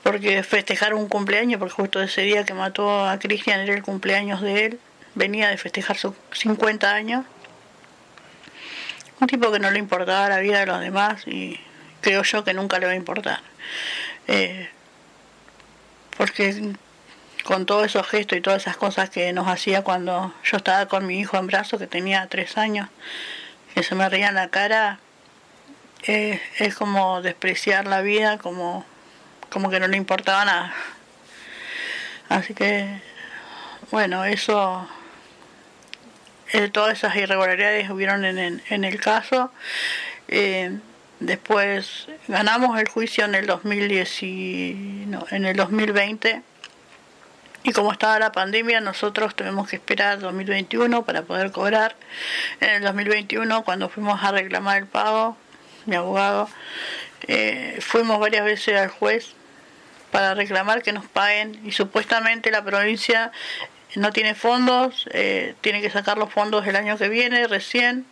porque 0.08 0.42
festejar 0.42 0.94
un 0.94 1.10
cumpleaños, 1.10 1.60
porque 1.60 1.74
justo 1.74 2.02
ese 2.02 2.22
día 2.22 2.46
que 2.46 2.54
mató 2.54 3.06
a 3.06 3.20
Cristian 3.20 3.60
era 3.60 3.74
el 3.74 3.84
cumpleaños 3.84 4.42
de 4.42 4.66
él, 4.66 4.80
venía 5.16 5.50
de 5.50 5.58
festejar 5.58 5.98
sus 5.98 6.14
50 6.32 6.90
años. 6.90 7.26
Un 9.20 9.28
tipo 9.28 9.52
que 9.52 9.60
no 9.60 9.70
le 9.70 9.80
importaba 9.80 10.30
la 10.30 10.40
vida 10.40 10.62
de 10.62 10.66
los 10.66 10.80
demás 10.80 11.28
y 11.28 11.60
creo 12.00 12.24
yo 12.24 12.46
que 12.46 12.54
nunca 12.54 12.80
le 12.80 12.86
va 12.86 12.94
a 12.94 12.96
importar. 12.96 13.42
Eh, 14.30 14.70
porque 16.16 16.74
con 17.44 17.66
todos 17.66 17.88
esos 17.88 18.08
gestos 18.08 18.38
y 18.38 18.42
todas 18.42 18.62
esas 18.62 18.78
cosas 18.78 19.10
que 19.10 19.34
nos 19.34 19.50
hacía 19.50 19.82
cuando 19.82 20.34
yo 20.42 20.56
estaba 20.56 20.86
con 20.86 21.06
mi 21.06 21.20
hijo 21.20 21.36
en 21.36 21.48
brazos, 21.48 21.82
que 21.82 21.88
tenía 21.88 22.28
tres 22.28 22.58
años, 22.58 22.88
que 23.76 23.84
se 23.84 23.94
me 23.94 24.08
reía 24.08 24.30
en 24.30 24.36
la 24.36 24.48
cara, 24.48 25.00
es 26.04 26.76
como 26.76 27.22
despreciar 27.22 27.88
la 27.88 28.00
vida, 28.00 28.38
como, 28.38 28.86
como 29.50 29.70
que 29.70 29.80
no 29.80 29.88
le 29.88 29.98
importaba 29.98 30.46
nada. 30.46 30.74
Así 32.30 32.54
que, 32.54 33.02
bueno, 33.92 34.26
eso, 34.26 34.88
eh, 36.54 36.70
todas 36.70 36.98
esas 36.98 37.16
irregularidades 37.16 37.90
hubieron 37.90 38.26
en, 38.26 38.62
en, 38.70 38.84
el 38.84 39.00
caso. 39.00 39.52
Eh, 40.28 40.78
Después 41.20 42.08
ganamos 42.28 42.80
el 42.80 42.88
juicio 42.90 43.26
en 43.26 43.34
el 43.34 43.48
2010 43.48 45.08
no, 45.08 45.26
en 45.32 45.46
el 45.46 45.58
2020 45.58 46.44
y 47.64 47.72
como 47.72 47.92
estaba 47.92 48.20
la 48.20 48.32
pandemia 48.32 48.82
nosotros 48.82 49.36
tuvimos 49.36 49.68
que 49.68 49.78
esperar 49.78 50.20
2021 50.20 51.04
para 51.06 51.24
poder 51.24 51.52
cobrar. 51.52 51.96
En 52.60 52.70
el 52.70 52.84
2021 52.84 53.64
cuando 53.64 53.90
fuimos 53.90 54.24
a 54.24 54.32
reclamar 54.32 54.78
el 54.78 54.86
pago, 54.86 55.36
mi 55.88 55.96
abogado, 55.96 56.50
eh, 57.28 57.80
fuimos 57.82 58.20
varias 58.20 58.46
veces 58.46 58.80
al 58.80 58.90
juez 58.90 59.34
para 60.12 60.34
reclamar 60.34 60.82
que 60.82 60.92
nos 60.92 61.06
paguen. 61.06 61.60
Y 61.66 61.72
supuestamente 61.72 62.52
la 62.52 62.64
provincia 62.64 63.32
no 63.96 64.12
tiene 64.12 64.36
fondos, 64.36 65.08
eh, 65.12 65.56
tiene 65.62 65.82
que 65.82 65.90
sacar 65.90 66.18
los 66.18 66.32
fondos 66.32 66.68
el 66.68 66.76
año 66.76 66.98
que 66.98 67.10
viene 67.10 67.48
recién 67.48 68.06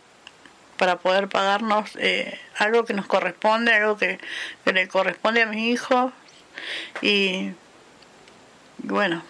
para 0.76 0.96
poder 0.96 1.28
pagarnos 1.28 1.90
eh, 1.96 2.38
algo 2.58 2.84
que 2.84 2.94
nos 2.94 3.06
corresponde, 3.06 3.72
algo 3.74 3.96
que, 3.96 4.18
le 4.64 4.88
corresponde 4.88 5.42
a 5.42 5.46
mis 5.46 5.74
hijos 5.74 6.12
y 7.00 7.52
bueno, 8.78 9.22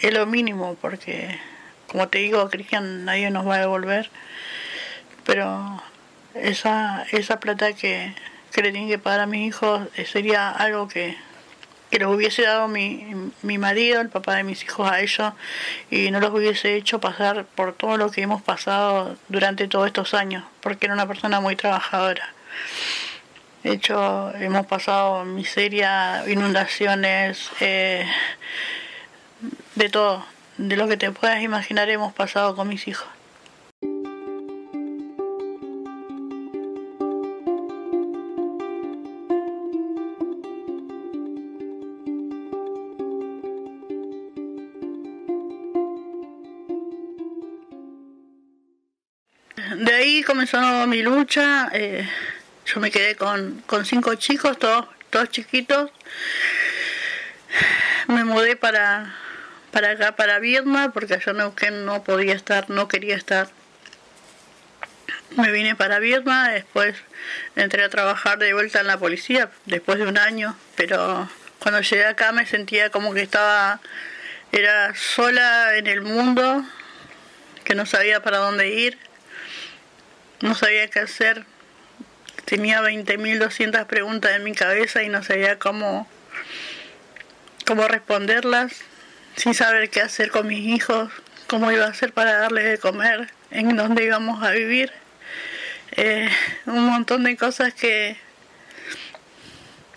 es 0.00 0.12
lo 0.12 0.26
mínimo 0.26 0.76
porque 0.80 1.38
como 1.86 2.08
te 2.08 2.18
digo, 2.18 2.48
Cristian 2.50 3.04
nadie 3.04 3.30
nos 3.30 3.46
va 3.46 3.56
a 3.56 3.60
devolver, 3.60 4.10
pero 5.24 5.82
esa, 6.34 7.06
esa 7.12 7.40
plata 7.40 7.72
que, 7.74 8.14
que 8.52 8.62
le 8.62 8.70
tienen 8.70 8.88
que 8.88 8.98
pagar 8.98 9.20
a 9.20 9.26
mis 9.26 9.46
hijos 9.46 9.88
eh, 9.96 10.04
sería 10.04 10.50
algo 10.50 10.88
que, 10.88 11.16
que 11.90 11.98
los 11.98 12.14
hubiese 12.14 12.42
dado 12.42 12.68
mi, 12.68 13.30
mi 13.42 13.58
marido, 13.58 14.00
el 14.00 14.08
papá 14.08 14.36
de 14.36 14.44
mis 14.44 14.62
hijos 14.64 14.90
a 14.90 15.00
ellos, 15.00 15.32
y 15.90 16.10
no 16.10 16.20
los 16.20 16.30
hubiese 16.30 16.76
hecho 16.76 17.00
pasar 17.00 17.44
por 17.44 17.72
todo 17.74 17.96
lo 17.96 18.10
que 18.10 18.22
hemos 18.22 18.42
pasado 18.42 19.16
durante 19.28 19.68
todos 19.68 19.86
estos 19.86 20.14
años, 20.14 20.44
porque 20.60 20.86
era 20.86 20.94
una 20.94 21.06
persona 21.06 21.40
muy 21.40 21.56
trabajadora. 21.56 22.32
De 23.62 23.72
hecho, 23.72 24.32
hemos 24.36 24.66
pasado 24.66 25.24
miseria, 25.24 26.24
inundaciones, 26.28 27.50
eh, 27.60 28.06
de 29.74 29.88
todo, 29.88 30.24
de 30.56 30.76
lo 30.76 30.88
que 30.88 30.96
te 30.96 31.10
puedas 31.10 31.42
imaginar 31.42 31.88
hemos 31.90 32.12
pasado 32.12 32.54
con 32.54 32.68
mis 32.68 32.86
hijos. 32.88 33.08
Ahí 50.06 50.22
comenzó 50.22 50.86
mi 50.86 51.02
lucha. 51.02 51.68
Eh, 51.72 52.08
yo 52.66 52.80
me 52.80 52.90
quedé 52.90 53.16
con, 53.16 53.62
con 53.66 53.84
cinco 53.84 54.14
chicos, 54.14 54.58
todos, 54.58 54.86
todos 55.10 55.28
chiquitos. 55.30 55.90
Me 58.06 58.24
mudé 58.24 58.56
para, 58.56 59.14
para 59.72 59.90
acá, 59.90 60.14
para 60.14 60.38
Viedma, 60.38 60.92
porque 60.92 61.14
allá 61.14 61.32
en 61.32 61.38
Neuquén 61.38 61.84
no 61.84 62.04
podía 62.04 62.34
estar, 62.34 62.70
no 62.70 62.86
quería 62.86 63.16
estar. 63.16 63.48
me 65.36 65.50
vine 65.50 65.74
para 65.74 65.98
Vietnam, 65.98 66.52
después 66.52 66.94
entré 67.56 67.82
a 67.82 67.88
trabajar 67.88 68.38
de 68.38 68.54
vuelta 68.54 68.80
en 68.80 68.86
la 68.86 68.98
policía 68.98 69.50
después 69.64 69.98
de 69.98 70.06
un 70.06 70.18
año, 70.18 70.56
pero 70.76 71.28
cuando 71.58 71.80
llegué 71.80 72.06
acá 72.06 72.30
me 72.30 72.46
sentía 72.46 72.90
como 72.90 73.12
que 73.12 73.22
estaba, 73.22 73.80
era 74.52 74.94
sola 74.94 75.76
en 75.76 75.88
el 75.88 76.02
mundo, 76.02 76.64
que 77.64 77.74
no 77.74 77.86
sabía 77.86 78.22
para 78.22 78.38
dónde 78.38 78.68
ir, 78.68 79.05
no 80.40 80.54
sabía 80.54 80.88
qué 80.88 81.00
hacer, 81.00 81.44
tenía 82.44 82.80
20.200 82.82 83.86
preguntas 83.86 84.32
en 84.32 84.44
mi 84.44 84.52
cabeza 84.52 85.02
y 85.02 85.08
no 85.08 85.22
sabía 85.22 85.58
cómo, 85.58 86.08
cómo 87.66 87.88
responderlas, 87.88 88.72
sin 89.36 89.54
saber 89.54 89.90
qué 89.90 90.00
hacer 90.00 90.30
con 90.30 90.46
mis 90.46 90.66
hijos, 90.66 91.10
cómo 91.46 91.70
iba 91.72 91.84
a 91.84 91.88
hacer 91.88 92.12
para 92.12 92.38
darles 92.38 92.64
de 92.64 92.78
comer, 92.78 93.30
en 93.50 93.76
dónde 93.76 94.04
íbamos 94.04 94.42
a 94.42 94.50
vivir. 94.50 94.92
Eh, 95.92 96.28
un 96.66 96.86
montón 96.86 97.24
de 97.24 97.36
cosas 97.36 97.72
que, 97.72 98.16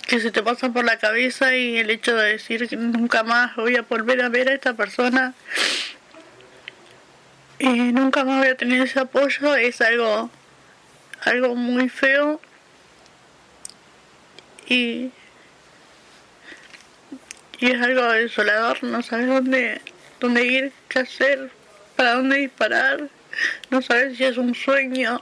que 0.08 0.20
se 0.20 0.32
te 0.32 0.42
pasan 0.42 0.74
por 0.74 0.86
la 0.86 0.98
cabeza 0.98 1.56
y 1.56 1.78
el 1.78 1.90
hecho 1.90 2.16
de 2.16 2.32
decir 2.32 2.68
que 2.68 2.78
nunca 2.78 3.24
más 3.24 3.56
voy 3.56 3.76
a 3.76 3.82
volver 3.82 4.22
a 4.22 4.30
ver 4.30 4.50
a 4.50 4.54
esta 4.54 4.74
persona 4.74 5.34
y 7.60 7.68
nunca 7.92 8.24
más 8.24 8.40
voy 8.40 8.48
a 8.48 8.58
tener 8.58 8.82
ese 8.82 9.00
apoyo 9.00 9.56
es 9.56 9.82
algo 9.82 10.30
algo 11.26 11.56
muy 11.56 11.90
feo 11.90 12.40
y 14.68 15.12
y 17.60 17.72
es 17.72 17.82
algo 17.82 18.04
desolador 18.12 18.84
no 18.84 19.02
sabes 19.02 19.28
dónde 19.28 19.82
dónde 20.20 20.46
ir 20.46 20.74
qué 20.88 21.00
hacer 21.00 21.52
para 21.96 22.16
dónde 22.16 22.38
disparar 22.38 23.10
no 23.70 23.82
sabes 23.82 24.18
si 24.18 24.24
es 24.24 24.38
un 24.38 24.56
sueño 24.56 25.22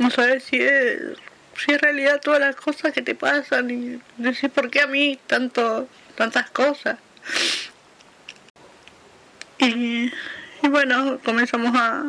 no 0.00 0.10
sabes 0.10 0.44
si 0.44 0.56
es, 0.56 0.98
si 1.56 1.72
es 1.72 1.80
realidad 1.80 2.20
todas 2.22 2.40
las 2.40 2.56
cosas 2.56 2.92
que 2.92 3.02
te 3.02 3.14
pasan 3.14 3.70
y 3.70 4.00
decir 4.16 4.48
por 4.50 4.70
qué 4.70 4.80
a 4.80 4.86
mí 4.86 5.18
tanto, 5.26 5.86
tantas 6.16 6.50
cosas. 6.50 6.96
Y, 9.58 10.10
bueno, 10.68 11.18
comenzamos 11.24 11.74
a, 11.74 12.04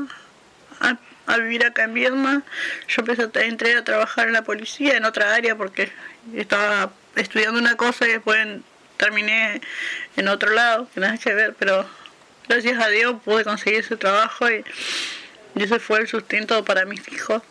a, 1.27 1.37
vivir 1.37 1.65
acá 1.65 1.83
en 1.83 1.93
Viedma. 1.93 2.43
Yo 2.87 3.01
empecé 3.01 3.23
a, 3.23 3.41
entré 3.43 3.77
a 3.77 3.83
trabajar 3.83 4.27
en 4.27 4.33
la 4.33 4.43
policía 4.43 4.97
en 4.97 5.05
otra 5.05 5.33
área 5.33 5.55
porque 5.55 5.91
estaba 6.35 6.91
estudiando 7.15 7.59
una 7.59 7.77
cosa 7.77 8.07
y 8.07 8.11
después 8.11 8.45
terminé 8.97 9.61
en 10.17 10.27
otro 10.27 10.51
lado, 10.51 10.87
que 10.93 10.99
nada 10.99 11.17
que 11.17 11.33
ver, 11.33 11.55
pero 11.57 11.85
gracias 12.47 12.79
a 12.79 12.89
Dios 12.89 13.15
pude 13.23 13.43
conseguir 13.43 13.79
ese 13.79 13.97
trabajo 13.97 14.49
y 14.49 14.63
ese 15.55 15.79
fue 15.79 15.99
el 15.99 16.07
sustento 16.07 16.63
para 16.65 16.85
mis 16.85 17.07
hijos. 17.11 17.41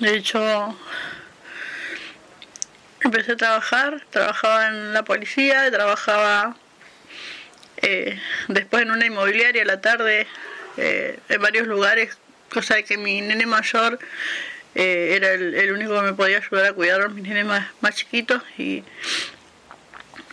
De 0.00 0.16
hecho, 0.16 0.76
empecé 3.00 3.32
a 3.32 3.36
trabajar, 3.36 4.04
trabajaba 4.10 4.68
en 4.68 4.92
la 4.92 5.02
policía, 5.04 5.70
trabajaba 5.70 6.56
eh, 7.82 8.18
después 8.48 8.82
en 8.82 8.90
una 8.90 9.06
inmobiliaria 9.06 9.62
a 9.62 9.66
la 9.66 9.80
tarde, 9.80 10.26
eh, 10.76 11.18
en 11.28 11.42
varios 11.42 11.66
lugares, 11.66 12.18
cosa 12.52 12.82
que 12.82 12.96
mi 12.96 13.20
nene 13.20 13.46
mayor 13.46 13.98
eh, 14.74 15.14
era 15.16 15.32
el, 15.32 15.72
único 15.72 15.94
que 15.94 16.02
me 16.02 16.12
podía 16.14 16.38
ayudar 16.38 16.66
a 16.66 16.72
cuidar 16.72 17.00
a 17.02 17.08
mis 17.08 17.24
nenes 17.24 17.46
más, 17.46 17.68
más 17.80 17.94
chiquitos 17.94 18.42
y 18.56 18.84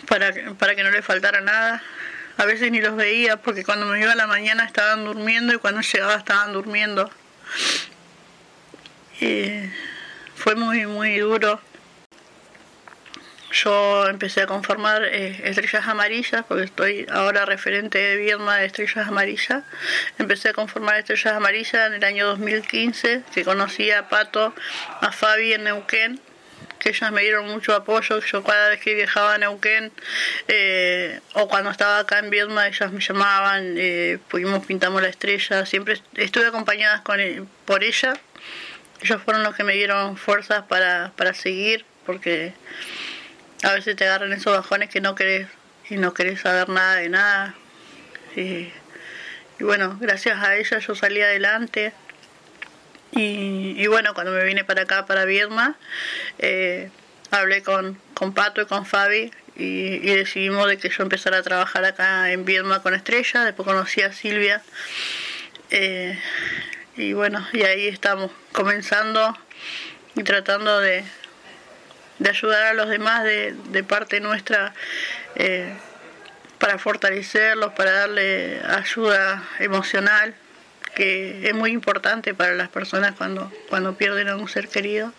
para, 0.08 0.32
para 0.58 0.76
que 0.76 0.84
no 0.84 0.92
le 0.92 1.02
faltara 1.02 1.42
nada. 1.42 1.84
A 2.38 2.46
veces 2.46 2.70
ni 2.72 2.82
los 2.82 2.96
veía 2.96 3.38
porque 3.38 3.64
cuando 3.64 3.86
me 3.86 4.00
iba 4.02 4.12
a 4.12 4.16
la 4.16 4.28
mañana 4.28 4.66
estaban 4.66 5.06
durmiendo 5.06 5.54
y 5.54 5.58
cuando 5.58 5.82
llegaba 5.82 6.16
estaban 6.16 6.52
durmiendo. 6.52 7.10
Y 9.22 9.70
fue 10.36 10.56
muy, 10.56 10.86
muy 10.86 11.18
duro. 11.20 11.62
Yo 13.64 14.08
empecé 14.08 14.42
a 14.42 14.48
conformar 14.48 15.06
eh, 15.06 15.40
estrellas 15.46 15.88
amarillas, 15.88 16.44
porque 16.46 16.66
estoy 16.66 17.06
ahora 17.10 17.46
referente 17.46 17.98
de 17.98 18.18
Viedma 18.18 18.58
de 18.58 18.66
estrellas 18.66 19.08
amarillas. 19.08 19.64
Empecé 20.18 20.50
a 20.50 20.54
conformar 20.54 21.00
estrellas 21.00 21.34
amarillas 21.34 21.88
en 21.88 21.94
el 21.94 22.04
año 22.04 22.28
2015, 22.28 23.24
que 23.34 23.46
conocí 23.46 23.92
a 23.92 24.10
Pato, 24.10 24.54
a 25.00 25.12
Fabi 25.14 25.54
en 25.54 25.64
Neuquén, 25.64 26.20
que 26.80 26.90
ellas 26.90 27.12
me 27.14 27.22
dieron 27.22 27.48
mucho 27.48 27.74
apoyo. 27.74 28.20
Yo 28.20 28.44
cada 28.44 28.70
vez 28.70 28.82
que 28.82 28.94
viajaba 28.94 29.36
a 29.36 29.38
Neuquén 29.38 29.94
eh, 30.50 31.22
o 31.34 31.48
cuando 31.48 31.70
estaba 31.70 32.00
acá 32.00 32.20
en 32.20 32.30
Viedma, 32.30 32.68
ellas 32.68 32.92
me 32.92 33.00
llamaban, 33.00 33.76
eh, 33.78 34.20
pudimos 34.28 34.66
pintamos 34.66 35.02
la 35.02 35.08
estrella. 35.08 35.66
Siempre 35.66 36.02
estuve 36.16 36.48
acompañada 36.48 37.04
con, 37.04 37.20
por 37.64 37.86
ella 37.86 38.16
ellos 39.02 39.22
fueron 39.22 39.44
los 39.44 39.56
que 39.56 39.64
me 39.64 39.74
dieron 39.74 40.18
fuerzas 40.18 40.64
para, 40.64 41.12
para 41.16 41.34
seguir, 41.34 41.86
porque 42.06 42.54
a 43.64 43.74
veces 43.74 43.96
te 43.96 44.06
agarran 44.06 44.34
esos 44.34 44.56
bajones 44.56 44.90
que 44.90 45.02
no 45.02 45.16
querés 45.16 45.48
y 45.90 45.98
no 45.98 46.14
querés 46.14 46.42
saber 46.42 46.70
nada 46.70 46.96
de 46.96 47.10
nada. 47.10 47.56
Y, 48.36 48.72
bueno, 49.60 49.98
gracias 50.00 50.42
a 50.44 50.56
ella 50.56 50.80
yo 50.80 50.96
salí 50.96 51.22
adelante. 51.22 51.94
Y, 53.12 53.88
bueno, 53.88 54.14
cuando 54.14 54.34
me 54.34 54.44
vine 54.44 54.66
para 54.66 54.82
acá, 54.82 55.06
para 55.06 55.24
Viedma, 55.24 55.78
eh, 56.38 56.90
hablé 57.32 57.64
con, 57.64 57.98
con 58.14 58.34
Pato 58.34 58.62
y 58.62 58.66
con 58.66 58.86
Fabi 58.86 59.32
y, 59.56 60.00
decidimos 60.00 60.68
de 60.68 60.78
que 60.78 60.90
yo 60.90 61.04
empezara 61.04 61.38
a 61.38 61.44
trabajar 61.44 61.86
acá 61.86 62.32
en 62.32 62.44
Viedma 62.46 62.82
con 62.82 62.94
Estrella. 62.94 63.46
Después 63.46 63.66
conocí 63.66 64.02
a 64.02 64.12
Silvia. 64.12 64.62
Eh, 65.72 66.20
y 66.98 67.14
bueno, 67.14 67.46
y 67.54 67.64
ahí 67.64 67.88
estamos 67.88 68.32
comenzando 68.52 69.38
y 70.16 70.24
tratando 70.24 70.80
de, 70.80 71.04
de 72.20 72.30
ayudar 72.30 72.64
a 72.64 72.74
los 72.74 72.90
demás 72.90 73.24
de, 73.24 73.56
de 73.70 73.84
parte 73.84 74.20
nuestra 74.20 74.74
eh, 75.36 75.74
para 76.60 76.78
fortalecerlos, 76.78 77.74
para 77.74 77.92
darle 77.92 78.62
ayuda 78.68 79.44
emocional, 79.60 80.34
que 80.96 81.48
es 81.48 81.54
muy 81.54 81.72
importante 81.72 82.34
para 82.34 82.54
las 82.54 82.70
personas 82.70 83.14
cuando, 83.16 83.52
cuando 83.70 83.96
pierden 83.98 84.30
a 84.30 84.36
un 84.36 84.48
ser 84.48 84.70
querido. 84.70 85.14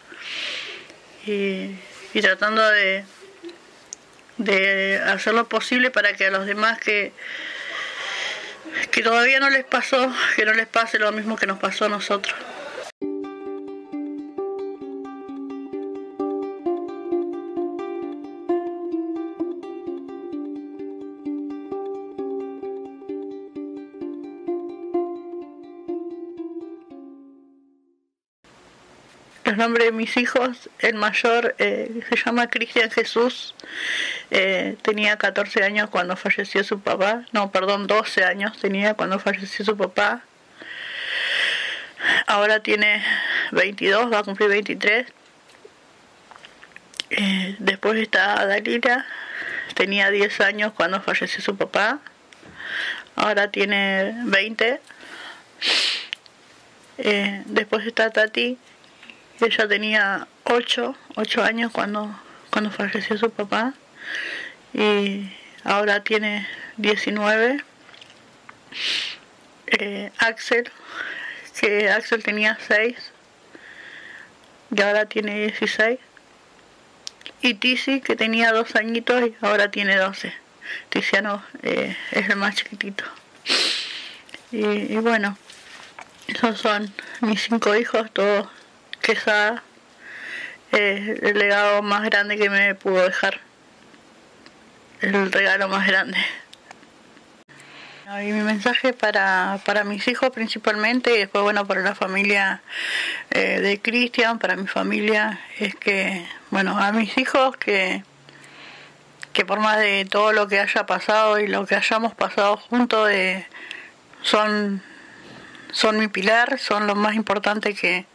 Y, 1.26 1.70
y 2.14 2.20
tratando 2.22 2.68
de, 2.70 3.04
de 4.38 5.02
hacer 5.06 5.34
lo 5.34 5.48
posible 5.48 5.90
para 5.90 6.14
que 6.14 6.26
a 6.26 6.30
los 6.30 6.46
demás 6.46 6.78
que 6.78 7.12
que 8.90 9.02
todavía 9.02 9.40
no 9.40 9.50
les 9.50 9.64
pasó, 9.64 10.12
que 10.36 10.44
no 10.44 10.52
les 10.52 10.66
pase 10.66 10.98
lo 10.98 11.10
mismo 11.12 11.36
que 11.36 11.46
nos 11.46 11.58
pasó 11.58 11.86
a 11.86 11.88
nosotros. 11.88 12.34
Los 29.56 29.64
nombres 29.64 29.86
de 29.86 29.92
mis 29.92 30.18
hijos, 30.18 30.68
el 30.80 30.96
mayor 30.96 31.54
eh, 31.56 32.02
se 32.10 32.16
llama 32.16 32.50
Cristian 32.50 32.90
Jesús, 32.90 33.54
eh, 34.30 34.76
tenía 34.82 35.16
14 35.16 35.64
años 35.64 35.88
cuando 35.88 36.14
falleció 36.14 36.62
su 36.62 36.80
papá, 36.80 37.24
no, 37.32 37.50
perdón, 37.50 37.86
12 37.86 38.22
años 38.22 38.58
tenía 38.60 38.92
cuando 38.92 39.18
falleció 39.18 39.64
su 39.64 39.74
papá. 39.74 40.20
Ahora 42.26 42.60
tiene 42.60 43.02
22, 43.52 44.12
va 44.12 44.18
a 44.18 44.22
cumplir 44.24 44.50
23. 44.50 45.06
Eh, 47.08 47.56
después 47.58 47.98
está 47.98 48.44
Dalila, 48.44 49.06
tenía 49.74 50.10
10 50.10 50.38
años 50.42 50.74
cuando 50.74 51.00
falleció 51.00 51.40
su 51.40 51.56
papá. 51.56 52.00
Ahora 53.14 53.50
tiene 53.50 54.16
20. 54.26 54.82
Eh, 56.98 57.42
después 57.46 57.86
está 57.86 58.10
Tati, 58.10 58.58
ella 59.40 59.68
tenía 59.68 60.28
8, 60.44 60.96
8 61.16 61.42
años 61.42 61.72
cuando, 61.72 62.18
cuando 62.50 62.70
falleció 62.70 63.18
su 63.18 63.30
papá 63.30 63.74
y 64.72 65.30
ahora 65.64 66.02
tiene 66.02 66.46
19. 66.76 67.64
Eh, 69.68 70.12
Axel, 70.18 70.70
que 71.60 71.90
Axel 71.90 72.22
tenía 72.22 72.58
6 72.66 72.96
y 74.74 74.82
ahora 74.82 75.06
tiene 75.06 75.46
16. 75.46 75.98
Y 77.42 77.54
Tizi, 77.54 78.00
que 78.00 78.16
tenía 78.16 78.52
2 78.52 78.76
añitos 78.76 79.22
y 79.22 79.34
ahora 79.40 79.70
tiene 79.70 79.96
12. 79.96 80.32
Tiziano 80.88 81.42
eh, 81.62 81.96
es 82.12 82.28
el 82.28 82.36
más 82.36 82.54
chiquitito. 82.56 83.04
Y, 84.52 84.96
bueno, 84.96 85.36
esos 86.28 86.58
son 86.58 86.92
mis 87.20 87.42
cinco 87.42 87.74
hijos, 87.76 88.10
todos 88.12 88.48
quejadas. 89.06 89.62
Eh, 90.72 91.20
el 91.22 91.38
legado 91.38 91.80
más 91.82 92.02
grande 92.02 92.36
que 92.36 92.50
me 92.50 92.74
pudo 92.74 93.04
dejar 93.04 93.40
el 95.00 95.30
regalo 95.30 95.68
más 95.68 95.86
grande. 95.86 96.18
Y 98.22 98.32
mi 98.32 98.42
mensaje 98.42 98.92
para, 98.92 99.60
para 99.64 99.84
mis 99.84 100.06
hijos 100.08 100.30
principalmente 100.30 101.14
y 101.14 101.18
después, 101.18 101.42
bueno, 101.42 101.66
para 101.66 101.82
la 101.82 101.94
familia 101.94 102.62
eh, 103.30 103.60
de 103.60 103.80
Cristian, 103.80 104.38
para 104.38 104.56
mi 104.56 104.66
familia, 104.66 105.40
es 105.58 105.74
que, 105.74 106.24
bueno, 106.50 106.78
a 106.78 106.92
mis 106.92 107.16
hijos 107.18 107.56
que, 107.56 108.04
que 109.32 109.44
por 109.44 109.60
más 109.60 109.78
de 109.78 110.04
todo 110.04 110.32
lo 110.32 110.48
que 110.48 110.60
haya 110.60 110.86
pasado 110.86 111.38
y 111.38 111.46
lo 111.46 111.66
que 111.66 111.74
hayamos 111.76 112.14
pasado 112.14 112.56
juntos, 112.56 113.10
eh, 113.10 113.46
son, 114.22 114.82
son 115.72 115.98
mi 115.98 116.08
pilar, 116.08 116.58
son 116.58 116.86
lo 116.86 116.94
más 116.94 117.14
importante 117.14 117.74
que, 117.74 118.06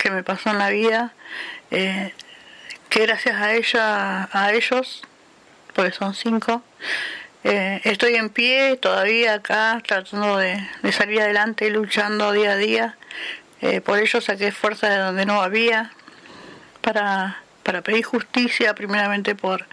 que 0.00 0.10
me 0.10 0.22
pasó 0.22 0.50
en 0.50 0.58
la 0.58 0.70
vida. 0.70 1.12
Eh, 1.70 2.12
que 2.88 3.06
gracias 3.06 3.36
a 3.36 3.54
ella, 3.54 4.28
a 4.32 4.52
ellos, 4.52 5.02
porque 5.74 5.92
son 5.92 6.12
cinco, 6.14 6.64
eh, 7.44 7.80
estoy 7.84 8.16
en 8.16 8.30
pie 8.30 8.76
todavía 8.76 9.34
acá 9.34 9.80
tratando 9.86 10.36
de, 10.38 10.60
salir 10.90 11.20
adelante, 11.20 11.70
luchando 11.70 12.32
día 12.32 12.52
a 12.52 12.56
día. 12.56 12.96
Eh, 13.62 13.80
por 13.80 13.98
ello 13.98 14.20
saqué 14.20 14.50
fuerza 14.50 14.88
de 14.88 14.98
donde 14.98 15.24
no 15.24 15.40
había 15.40 15.92
para, 16.80 17.42
para 17.62 17.82
pedir 17.82 18.04
justicia, 18.04 18.74
primeramente 18.74 19.34
por, 19.36 19.66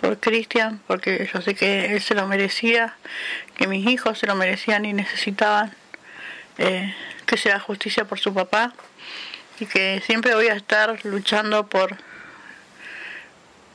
por 0.00 0.18
Cristian, 0.18 0.80
porque 0.86 1.30
yo 1.32 1.40
sé 1.40 1.54
que 1.54 1.94
él 1.94 2.02
se 2.02 2.14
lo 2.14 2.26
merecía, 2.26 2.96
que 3.56 3.66
mis 3.66 3.86
hijos 3.88 4.18
se 4.18 4.26
lo 4.26 4.34
merecían 4.34 4.84
y 4.84 4.92
necesitaban 4.92 5.74
eh, 6.58 6.94
que 7.24 7.36
se 7.38 7.50
haga 7.50 7.60
justicia 7.60 8.04
por 8.04 8.18
su 8.18 8.34
papá 8.34 8.74
y 9.60 9.66
que 9.66 10.02
siempre 10.04 10.34
voy 10.34 10.48
a 10.48 10.54
estar 10.54 11.04
luchando 11.04 11.66
por 11.66 11.96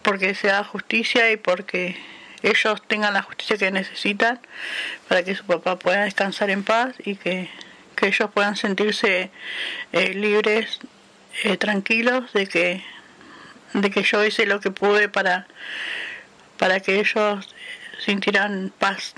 porque 0.03 0.35
se 0.35 0.49
haga 0.49 0.63
justicia 0.63 1.31
y 1.31 1.37
porque 1.37 1.97
ellos 2.41 2.81
tengan 2.87 3.13
la 3.13 3.23
justicia 3.23 3.57
que 3.57 3.71
necesitan 3.71 4.39
para 5.09 5.23
que 5.23 5.35
su 5.35 5.43
papá 5.45 5.77
pueda 5.77 6.05
descansar 6.05 6.49
en 6.49 6.63
paz 6.63 6.95
y 7.03 7.15
que, 7.15 7.49
ellos 7.99 8.29
puedan 8.31 8.55
sentirse 8.55 9.31
eh, 9.91 10.13
libres, 10.13 10.79
eh, 11.43 11.57
tranquilos 11.57 12.31
de 12.31 12.45
que, 12.47 12.83
de 13.73 13.89
que 13.89 14.03
yo 14.03 14.23
hice 14.23 14.45
lo 14.45 14.59
que 14.59 14.69
pude 14.69 15.09
para, 15.09 15.47
para 16.57 16.79
que 16.79 16.99
ellos 16.99 17.53
sintieran 17.99 18.71
paz. 18.77 19.15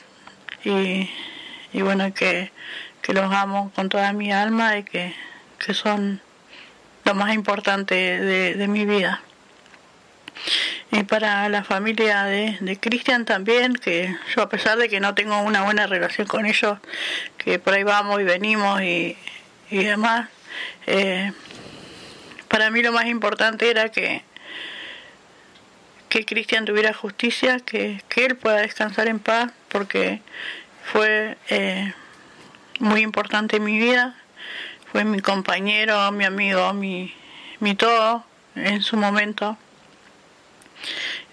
Y, 0.64 1.10
y 1.74 1.82
bueno 1.82 2.14
que, 2.14 2.52
que 3.02 3.14
los 3.14 3.32
amo 3.34 3.72
con 3.76 3.90
toda 3.90 4.14
mi 4.14 4.32
alma 4.32 4.78
y 4.78 4.84
que, 4.84 5.14
que 5.60 5.74
son 5.74 6.22
lo 7.10 7.16
más 7.16 7.34
importante 7.34 7.96
de, 7.96 8.68
mi 8.68 8.86
vida. 8.86 9.24
Y 10.92 11.02
para 11.04 11.50
la 11.50 11.64
familia 11.64 12.24
de, 12.26 12.56
de 12.60 12.80
Cristian 12.80 13.26
también, 13.26 13.74
que 13.74 14.16
yo 14.36 14.44
a 14.44 14.50
pesar 14.50 14.78
de 14.78 14.90
que 14.90 15.00
no 15.00 15.16
tengo 15.16 15.40
una 15.42 15.64
buena 15.64 15.88
relación 15.88 16.28
con 16.28 16.46
ellos, 16.46 16.78
que 17.40 17.58
por 17.58 17.74
ahí 17.74 17.82
vamos 17.82 18.22
y 18.22 18.26
venimos 18.26 18.84
y, 18.84 19.18
y 19.72 19.84
demás, 19.84 20.30
eh, 20.86 21.32
para 22.48 22.70
mí 22.70 22.84
lo 22.84 22.92
más 22.92 23.08
importante 23.08 23.72
era 23.72 23.90
que, 23.90 24.22
que 26.10 26.26
Cristian 26.26 26.66
tuviera 26.66 26.94
justicia, 26.94 27.60
que, 27.60 28.04
que 28.08 28.28
él 28.28 28.36
pueda 28.36 28.58
descansar 28.58 29.08
en 29.08 29.18
paz, 29.18 29.52
porque 29.70 30.22
fue 30.84 31.38
eh, 31.50 31.92
muy 32.78 33.02
importante 33.02 33.58
en 33.58 33.64
mi 33.64 33.80
vida, 33.80 34.16
fue 34.92 35.04
mi 35.04 35.20
compañero, 35.20 36.12
mi 36.12 36.26
amigo, 36.26 36.74
mi, 36.74 37.14
mi 37.60 37.76
todo 37.76 38.26
en 38.56 38.82
su 38.82 38.98
momento 38.98 39.58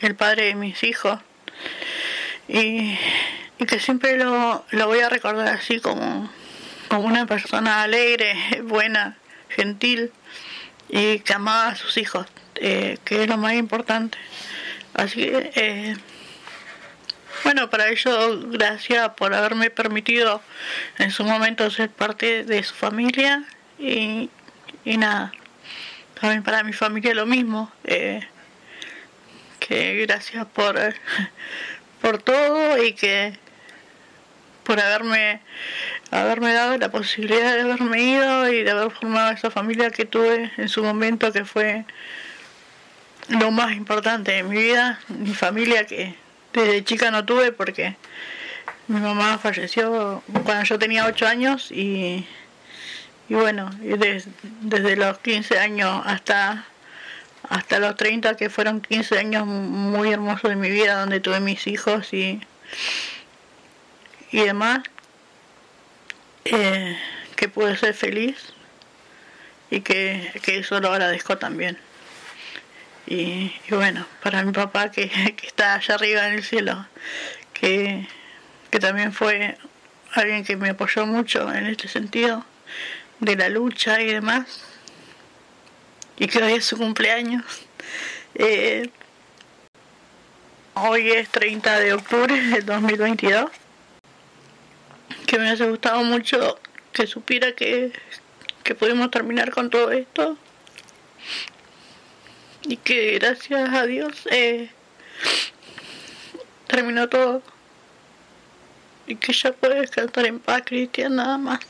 el 0.01 0.15
padre 0.15 0.47
de 0.47 0.55
mis 0.55 0.83
hijos. 0.83 1.19
Y, 2.49 2.97
que 3.67 3.81
siempre 3.81 4.19
lo, 4.19 4.65
lo, 4.71 4.87
voy 4.87 5.01
a 5.01 5.09
recordar 5.09 5.49
así 5.49 5.81
como, 5.81 6.31
como 6.89 7.07
una 7.07 7.27
persona 7.27 7.83
alegre, 7.83 8.35
buena, 8.65 9.17
gentil 9.49 10.13
y 10.89 11.21
que 11.21 11.33
amaba 11.33 11.69
a 11.69 11.77
sus 11.77 11.97
hijos, 11.97 12.27
eh, 12.57 12.99
que 13.05 13.23
es 13.23 13.29
lo 13.29 13.39
más 13.39 13.55
importante. 13.55 14.19
Así 14.95 15.23
que, 15.23 15.51
eh, 15.55 15.97
bueno, 17.47 17.71
para 17.71 17.91
ello, 17.91 18.41
gracias 18.49 19.11
por 19.11 19.33
haberme 19.33 19.71
permitido 19.71 20.43
en 20.99 21.13
su 21.13 21.23
momento 21.23 21.71
ser 21.71 21.91
parte 21.91 22.43
de 22.43 22.61
su 22.65 22.75
familia 22.75 23.45
y, 23.79 24.31
y 24.85 24.97
nada. 24.97 25.31
También 26.21 26.43
para 26.43 26.65
mi 26.65 26.73
familia 26.73 27.15
lo 27.15 27.25
mismo. 27.25 27.71
Eh, 27.85 28.27
que 29.61 30.05
gracias 30.07 30.45
por, 30.47 30.77
por 32.03 32.19
todo 32.21 32.83
y 32.83 32.95
que 32.95 33.39
por 34.65 34.81
haberme 34.81 35.41
haberme 36.11 36.53
dado 36.53 36.77
la 36.79 36.91
posibilidad 36.91 37.55
de 37.55 37.61
haberme 37.61 38.03
ido 38.03 38.49
y 38.49 38.65
de 38.65 38.73
haber 38.73 38.91
formado 38.91 39.31
esa 39.31 39.53
familia 39.53 39.91
que 39.91 40.05
tuve 40.05 40.51
en 40.57 40.69
su 40.69 40.83
momento 40.83 41.33
que 41.33 41.45
fue 41.45 41.85
lo 43.29 43.53
más 43.53 43.77
importante 43.77 44.33
de 44.33 44.43
mi 44.43 44.57
vida, 44.57 44.99
mi 45.07 45.33
familia 45.33 45.87
que 45.87 46.26
desde 46.57 46.85
chica 46.85 47.11
no 47.11 47.25
tuve 47.25 47.53
porque 47.53 47.97
mi 48.89 49.01
mamá 49.01 49.39
falleció 49.39 50.23
cuando 50.45 50.65
yo 50.65 50.79
tenía 50.79 51.07
8 51.07 51.27
años 51.27 51.71
y, 51.71 52.27
y 53.29 53.35
bueno, 53.35 53.71
desde, 53.81 54.97
los 54.97 55.19
15 55.19 55.59
años 55.59 56.03
hasta 56.05 56.67
hasta 57.49 57.79
los 57.79 57.95
30, 57.95 58.37
que 58.37 58.51
fueron 58.51 58.81
15 58.81 59.19
años 59.21 59.47
muy 59.47 60.11
hermosos 60.11 60.51
de 60.51 60.57
mi 60.57 60.69
vida, 60.69 60.99
donde 60.99 61.21
tuve 61.21 61.39
mis 61.39 61.69
hijos 61.69 62.13
y, 62.13 62.41
y 64.33 64.41
demás, 64.41 64.81
eh, 66.45 66.99
que 67.37 67.49
pude 67.49 67.77
ser 67.77 67.95
feliz 67.95 68.53
y 69.71 69.81
que, 69.81 70.33
eso 70.47 70.81
lo 70.81 70.91
agradezco 70.91 71.39
también. 71.39 71.79
Y, 73.07 73.53
bueno, 73.71 74.07
para 74.23 74.43
mi 74.43 74.53
papá 74.53 74.91
que, 74.91 75.09
que, 75.37 75.47
está 75.47 75.75
allá 75.75 75.95
arriba 75.95 76.27
en 76.27 76.35
el 76.35 76.43
cielo, 76.43 76.87
que, 77.53 78.09
que 78.71 78.79
también 78.81 79.13
fue 79.13 79.57
alguien 80.13 80.45
que 80.45 80.57
me 80.57 80.71
apoyó 80.71 81.07
mucho 81.07 81.53
en 81.53 81.67
este 81.67 81.89
sentido 81.89 82.45
de 83.21 83.37
la 83.37 83.49
lucha 83.49 84.01
y 84.01 84.07
demás 84.07 84.77
y 86.19 86.27
que 86.29 86.43
hoy 86.43 86.55
es 86.55 86.65
su 86.65 86.77
cumpleaños. 86.77 87.45
Eh, 88.35 88.91
hoy 90.75 91.11
es 91.11 91.29
30 91.29 91.81
de 91.81 91.93
octubre 91.93 92.35
del 92.35 92.65
2022. 92.65 93.51
Que 95.27 95.39
me 95.39 95.47
hubiese 95.47 95.69
gustado 95.69 96.03
mucho 96.05 96.59
que 96.93 97.07
supiera 97.07 97.53
que, 97.53 97.93
que 98.63 98.75
pudimos 98.75 99.11
terminar 99.11 99.51
con 99.51 99.71
todo 99.71 99.91
esto. 99.91 100.37
Y 102.69 102.77
que 102.79 103.19
gracias 103.19 103.73
a 103.73 103.87
Dios 103.87 104.27
eh, 104.31 104.71
terminó 106.67 107.09
todo. 107.09 107.43
Y 109.07 109.17
que 109.17 109.33
ya 109.33 109.53
puede 109.53 109.81
descansar 109.81 110.27
en 110.27 110.41
paz, 110.41 110.63
Cristian, 110.67 111.17
nada 111.17 111.39
más 111.39 111.61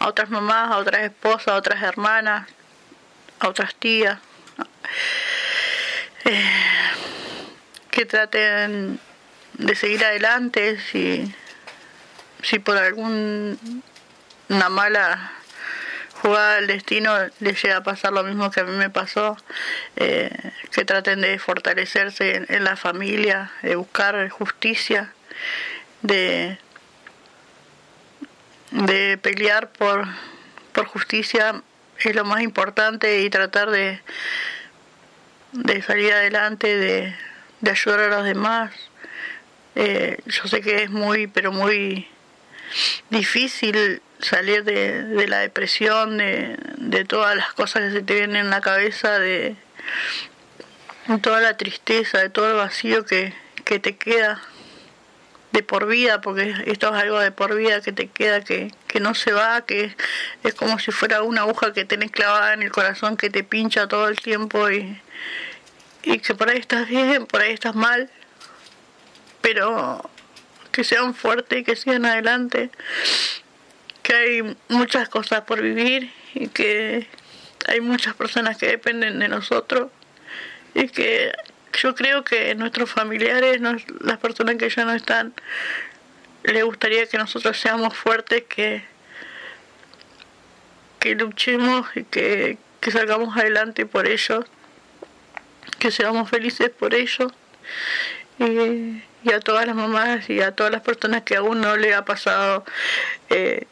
a 0.00 0.08
otras 0.08 0.30
mamás, 0.30 0.70
a 0.70 0.78
otras 0.78 1.02
esposas, 1.02 1.48
a 1.48 1.56
otras 1.56 1.82
hermanas, 1.82 2.48
a 3.38 3.48
otras 3.48 3.74
tías, 3.74 4.18
eh, 6.24 6.50
que 7.90 8.06
traten 8.06 8.98
de 9.54 9.74
seguir 9.74 10.04
adelante 10.04 10.80
si, 10.80 11.32
si 12.42 12.58
por 12.58 12.78
alguna 12.78 13.56
mala 14.70 15.32
jugada 16.22 16.56
del 16.56 16.66
destino 16.66 17.12
les 17.40 17.62
llega 17.62 17.78
a 17.78 17.82
pasar 17.82 18.12
lo 18.12 18.22
mismo 18.22 18.50
que 18.50 18.60
a 18.60 18.64
mí 18.64 18.76
me 18.76 18.90
pasó, 18.90 19.36
eh, 19.96 20.30
que 20.72 20.84
traten 20.84 21.20
de 21.20 21.38
fortalecerse 21.38 22.46
en 22.48 22.64
la 22.64 22.76
familia, 22.76 23.50
de 23.62 23.76
buscar 23.76 24.28
justicia, 24.28 25.12
de 26.02 26.58
de 28.70 29.18
pelear 29.18 29.70
por, 29.70 30.06
por 30.72 30.86
justicia 30.86 31.62
es 31.98 32.14
lo 32.14 32.24
más 32.24 32.42
importante 32.42 33.20
y 33.20 33.30
tratar 33.30 33.70
de, 33.70 34.00
de 35.52 35.82
salir 35.82 36.12
adelante, 36.12 36.76
de, 36.76 37.14
de 37.60 37.70
ayudar 37.70 38.00
a 38.00 38.08
los 38.08 38.24
demás. 38.24 38.72
Eh, 39.74 40.18
yo 40.26 40.46
sé 40.46 40.60
que 40.60 40.84
es 40.84 40.90
muy, 40.90 41.26
pero 41.26 41.52
muy 41.52 42.08
difícil 43.10 44.00
salir 44.22 44.64
de, 44.64 45.02
de 45.04 45.28
la 45.28 45.38
depresión, 45.38 46.18
de, 46.18 46.56
de, 46.76 47.04
todas 47.04 47.36
las 47.36 47.52
cosas 47.52 47.84
que 47.84 47.90
se 47.98 48.02
te 48.02 48.14
vienen 48.14 48.36
en 48.36 48.50
la 48.50 48.60
cabeza, 48.60 49.18
de, 49.18 49.56
toda 51.22 51.40
la 51.40 51.56
tristeza, 51.56 52.18
de 52.18 52.30
todo 52.30 52.50
el 52.50 52.56
vacío 52.56 53.04
que, 53.04 53.34
que 53.64 53.78
te 53.78 53.96
queda 53.96 54.40
de 55.52 55.62
por 55.62 55.86
vida, 55.86 56.20
porque 56.20 56.54
esto 56.66 56.94
es 56.94 57.02
algo 57.02 57.18
de 57.18 57.32
por 57.32 57.56
vida 57.56 57.80
que 57.80 57.92
te 57.92 58.08
queda, 58.08 58.42
que, 58.42 58.72
que 58.86 59.00
no 59.00 59.14
se 59.14 59.32
va, 59.32 59.62
que 59.62 59.96
es 60.44 60.54
como 60.54 60.78
si 60.78 60.92
fuera 60.92 61.22
una 61.22 61.42
aguja 61.42 61.72
que 61.72 61.84
tenés 61.84 62.12
clavada 62.12 62.54
en 62.54 62.62
el 62.62 62.70
corazón 62.70 63.16
que 63.16 63.30
te 63.30 63.42
pincha 63.42 63.88
todo 63.88 64.08
el 64.08 64.20
tiempo 64.20 64.70
y, 64.70 65.00
y 66.04 66.18
que 66.18 66.34
por 66.34 66.50
ahí 66.50 66.58
estás 66.58 66.88
bien, 66.88 67.26
por 67.26 67.40
ahí 67.40 67.52
estás 67.52 67.74
mal, 67.74 68.08
pero 69.40 70.08
que 70.70 70.84
sean 70.84 71.14
fuertes 71.14 71.60
y 71.60 71.64
que 71.64 71.74
sigan 71.74 72.04
adelante, 72.04 72.70
que 74.10 74.16
hay 74.16 74.56
muchas 74.68 75.08
cosas 75.08 75.42
por 75.42 75.62
vivir 75.62 76.12
y 76.34 76.48
que 76.48 77.06
hay 77.68 77.80
muchas 77.80 78.12
personas 78.14 78.56
que 78.56 78.66
dependen 78.66 79.20
de 79.20 79.28
nosotros 79.28 79.88
y 80.74 80.88
que 80.88 81.32
yo 81.80 81.94
creo 81.94 82.24
que 82.24 82.56
nuestros 82.56 82.90
familiares, 82.90 83.60
las 84.00 84.18
personas 84.18 84.56
que 84.56 84.68
ya 84.68 84.84
no 84.84 84.94
están, 84.94 85.32
les 86.42 86.64
gustaría 86.64 87.06
que 87.06 87.18
nosotros 87.18 87.60
seamos 87.60 87.96
fuertes, 87.96 88.42
que, 88.48 88.82
luchemos 91.14 91.86
y 91.94 92.02
que, 92.02 92.58
salgamos 92.90 93.36
adelante 93.36 93.86
por 93.86 94.08
ellos, 94.08 94.44
que 95.78 95.92
seamos 95.92 96.28
felices 96.28 96.70
por 96.70 96.94
ellos. 96.94 97.32
Y, 98.40 99.04
y, 99.22 99.32
a 99.32 99.38
todas 99.38 99.66
las 99.66 99.76
mamás 99.76 100.28
y 100.28 100.40
a 100.40 100.50
todas 100.50 100.72
las 100.72 100.80
personas 100.80 101.22
que 101.22 101.36
aún 101.36 101.60
no 101.60 101.76
le 101.76 101.94
ha 101.94 102.04
pasado, 102.04 102.64
eh, 103.28 103.66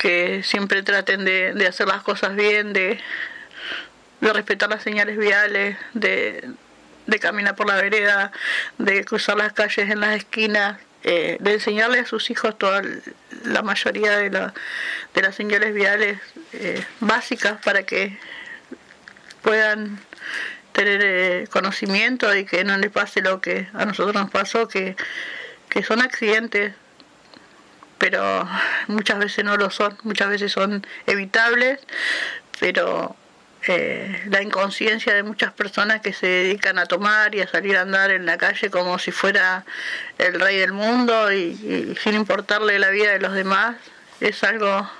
que 0.00 0.42
siempre 0.42 0.82
traten 0.82 1.26
de, 1.26 1.52
de 1.52 1.66
hacer 1.66 1.86
las 1.86 2.02
cosas 2.02 2.34
bien, 2.34 2.72
de, 2.72 2.98
de 4.22 4.32
respetar 4.32 4.70
las 4.70 4.82
señales 4.82 5.18
viales, 5.18 5.76
de, 5.92 6.48
de 7.06 7.18
caminar 7.18 7.54
por 7.54 7.68
la 7.68 7.76
vereda, 7.76 8.32
de 8.78 9.04
cruzar 9.04 9.36
las 9.36 9.52
calles 9.52 9.90
en 9.90 10.00
las 10.00 10.16
esquinas, 10.16 10.80
eh, 11.02 11.36
de 11.40 11.52
enseñarle 11.52 11.98
a 11.98 12.06
sus 12.06 12.30
hijos 12.30 12.56
toda 12.56 12.80
la 13.44 13.60
mayoría 13.60 14.16
de, 14.16 14.30
la, 14.30 14.54
de 15.12 15.20
las 15.20 15.34
señales 15.34 15.74
viales 15.74 16.18
eh, 16.54 16.82
básicas 17.00 17.60
para 17.62 17.82
que 17.82 18.18
puedan 19.42 20.00
tener 20.72 21.02
eh, 21.04 21.46
conocimiento 21.50 22.34
y 22.34 22.46
que 22.46 22.64
no 22.64 22.78
les 22.78 22.90
pase 22.90 23.20
lo 23.20 23.42
que 23.42 23.68
a 23.74 23.84
nosotros 23.84 24.14
nos 24.14 24.30
pasó, 24.30 24.66
que, 24.66 24.96
que 25.68 25.82
son 25.82 26.00
accidentes, 26.00 26.72
pero 28.00 28.48
muchas 28.88 29.18
veces 29.18 29.44
no 29.44 29.58
lo 29.58 29.70
son, 29.70 29.96
muchas 30.02 30.30
veces 30.30 30.50
son 30.50 30.84
evitables, 31.06 31.78
pero 32.58 33.14
eh, 33.68 34.22
la 34.30 34.42
inconsciencia 34.42 35.12
de 35.12 35.22
muchas 35.22 35.52
personas 35.52 36.00
que 36.00 36.14
se 36.14 36.26
dedican 36.26 36.78
a 36.78 36.86
tomar 36.86 37.34
y 37.34 37.42
a 37.42 37.46
salir 37.46 37.76
a 37.76 37.82
andar 37.82 38.10
en 38.10 38.24
la 38.24 38.38
calle 38.38 38.70
como 38.70 38.98
si 38.98 39.12
fuera 39.12 39.66
el 40.16 40.40
rey 40.40 40.56
del 40.56 40.72
mundo 40.72 41.30
y, 41.30 41.94
sin 42.02 42.14
importarle 42.14 42.78
la 42.78 42.88
vida 42.88 43.12
de 43.12 43.20
los 43.20 43.34
demás 43.34 43.76
es 44.20 44.42
algo 44.44 44.90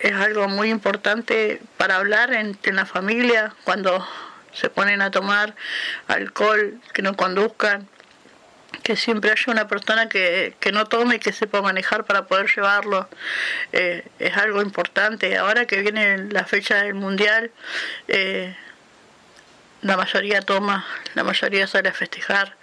es 0.00 0.12
algo 0.14 0.48
muy 0.48 0.70
importante 0.70 1.62
para 1.76 1.96
hablar 1.96 2.32
en, 2.32 2.58
en 2.64 2.74
la 2.74 2.84
familia 2.84 3.54
cuando 3.62 4.04
se 4.52 4.68
ponen 4.68 5.02
a 5.02 5.12
tomar 5.12 5.54
alcohol 6.08 6.80
que 6.92 7.02
no 7.02 7.16
conduzcan 7.16 7.88
que 8.82 8.96
siempre 8.96 9.30
haya 9.30 9.44
una 9.52 9.68
persona 9.68 10.08
que, 10.08 10.54
que 10.58 10.72
no 10.72 10.86
tome 10.86 11.16
y 11.16 11.18
que 11.18 11.32
sepa 11.32 11.62
manejar 11.62 12.04
para 12.04 12.26
poder 12.26 12.46
llevarlo 12.54 13.08
eh, 13.72 14.06
es 14.18 14.36
algo 14.36 14.62
importante. 14.62 15.36
Ahora 15.36 15.66
que 15.66 15.80
viene 15.80 16.18
la 16.30 16.44
fecha 16.44 16.82
del 16.82 16.94
mundial, 16.94 17.50
eh, 18.08 18.56
la 19.82 19.96
mayoría 19.96 20.40
toma, 20.42 20.86
la 21.14 21.24
mayoría 21.24 21.66
sale 21.66 21.88
a 21.88 21.92
festejar. 21.92 22.56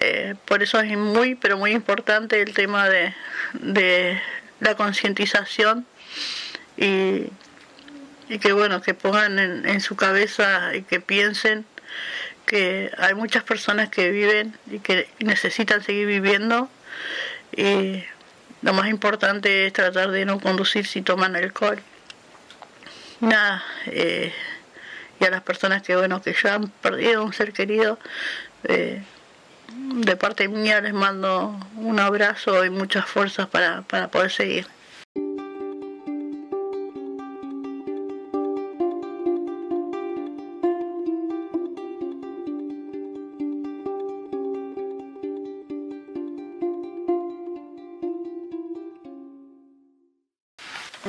Eh, 0.00 0.34
por 0.46 0.62
eso 0.62 0.80
es 0.80 0.96
muy, 0.96 1.34
pero 1.34 1.58
muy 1.58 1.72
importante 1.72 2.40
el 2.40 2.54
tema 2.54 2.88
de, 2.88 3.14
de 3.54 4.20
la 4.60 4.76
concientización 4.76 5.86
y, 6.76 7.26
y 8.28 8.38
que 8.38 8.52
bueno, 8.52 8.80
que 8.80 8.94
pongan 8.94 9.38
en, 9.38 9.68
en 9.68 9.80
su 9.80 9.96
cabeza 9.96 10.74
y 10.74 10.82
que 10.82 11.00
piensen 11.00 11.66
que 12.46 12.90
hay 12.98 13.14
muchas 13.14 13.42
personas 13.44 13.88
que 13.88 14.10
viven 14.10 14.56
y 14.70 14.78
que 14.78 15.08
necesitan 15.20 15.82
seguir 15.82 16.06
viviendo 16.06 16.68
y 17.56 18.04
lo 18.62 18.72
más 18.72 18.88
importante 18.88 19.66
es 19.66 19.72
tratar 19.72 20.10
de 20.10 20.24
no 20.24 20.40
conducir 20.40 20.86
si 20.86 21.02
toman 21.02 21.36
alcohol. 21.36 21.80
Nada, 23.20 23.62
eh, 23.86 24.32
y 25.20 25.24
a 25.24 25.30
las 25.30 25.42
personas 25.42 25.82
que 25.82 25.96
bueno 25.96 26.22
que 26.22 26.34
ya 26.34 26.54
han 26.54 26.68
perdido 26.68 27.24
un 27.24 27.32
ser 27.32 27.52
querido, 27.52 27.98
eh, 28.64 29.02
de 29.74 30.16
parte 30.16 30.48
mía 30.48 30.80
les 30.80 30.92
mando 30.92 31.58
un 31.76 32.00
abrazo 32.00 32.64
y 32.64 32.70
muchas 32.70 33.06
fuerzas 33.06 33.48
para, 33.48 33.82
para 33.82 34.08
poder 34.08 34.30
seguir. 34.30 34.66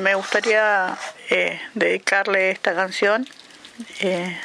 Me 0.04 0.16
gustaría 0.16 0.98
eh, 1.30 1.62
dedicarle 1.74 2.52
esta 2.52 2.76
canción 2.76 3.26
eh, 4.02 4.38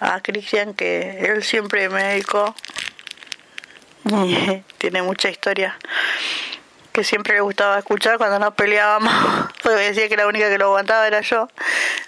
a 0.00 0.20
Cristian, 0.22 0.72
que 0.72 1.20
él 1.20 1.44
siempre 1.44 1.88
me 1.90 2.02
dedicó 2.02 2.54
y 4.06 4.62
tiene 4.78 5.02
mucha 5.02 5.28
historia 5.28 5.78
que 6.92 7.04
siempre 7.04 7.34
le 7.34 7.40
gustaba 7.40 7.78
escuchar 7.78 8.18
cuando 8.18 8.38
nos 8.38 8.54
peleábamos, 8.54 9.12
porque 9.62 9.78
decía 9.78 10.08
que 10.08 10.16
la 10.16 10.26
única 10.26 10.48
que 10.48 10.58
lo 10.58 10.66
aguantaba 10.66 11.06
era 11.06 11.20
yo. 11.22 11.48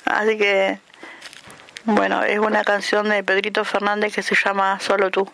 Así 0.04 0.38
que, 0.38 0.78
bueno, 1.84 2.22
es 2.22 2.38
una 2.38 2.62
canción 2.62 3.08
de 3.08 3.24
Pedrito 3.24 3.64
Fernández 3.64 4.14
que 4.14 4.22
se 4.22 4.36
llama 4.36 4.78
Solo 4.80 5.10
tú. 5.10 5.28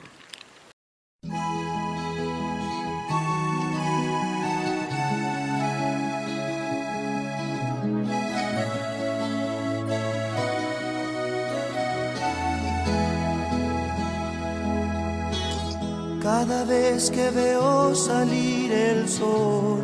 Cada 16.22 16.64
vez 16.64 17.10
que 17.10 17.30
veo 17.30 17.96
salir 17.96 18.70
el 18.70 19.08
sol 19.08 19.82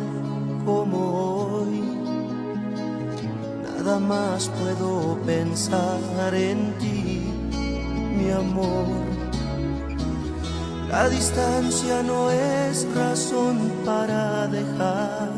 como 0.63 1.57
hoy, 1.57 1.81
nada 3.61 3.99
más 3.99 4.47
puedo 4.47 5.17
pensar 5.25 6.33
en 6.33 6.73
ti, 6.77 7.29
mi 8.17 8.31
amor. 8.31 8.87
La 10.87 11.09
distancia 11.09 12.01
no 12.03 12.31
es 12.31 12.87
razón 12.95 13.57
para 13.85 14.47
dejar 14.47 15.29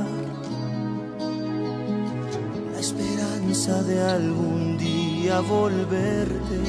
la 2.73 2.79
esperanza 2.79 3.81
de 3.81 4.01
algún 4.03 4.77
día 4.77 5.39
volverte 5.39 6.59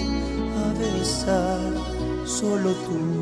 a 0.65 0.79
besar, 0.79 1.61
solo 2.25 2.71
tú 2.73 3.22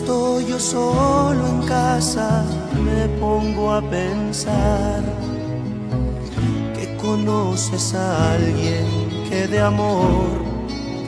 Estoy 0.00 0.44
yo 0.44 0.58
solo 0.58 1.42
en 1.46 1.62
casa, 1.62 2.44
me 2.84 3.08
pongo 3.18 3.72
a 3.72 3.80
pensar 3.80 5.02
que 6.76 6.94
conoces 6.98 7.94
a 7.94 8.34
alguien 8.34 8.86
que 9.30 9.48
de 9.48 9.58
amor 9.58 10.28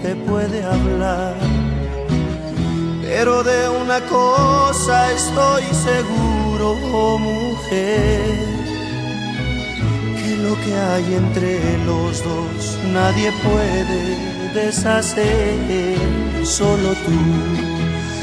te 0.02 0.16
puede 0.28 0.64
hablar. 0.64 1.36
Pero 3.02 3.42
de 3.42 3.68
una 3.68 4.00
cosa 4.06 5.12
estoy 5.12 5.64
seguro, 5.88 6.66
oh 6.94 7.18
mujer, 7.18 8.38
que 10.18 10.32
lo 10.44 10.54
que 10.62 10.72
hay 10.74 11.06
entre 11.22 11.84
los 11.84 12.24
dos 12.24 12.78
nadie 12.94 13.30
puede 13.44 14.00
deshacer, 14.54 15.98
solo 16.42 16.88
tú 17.04 17.77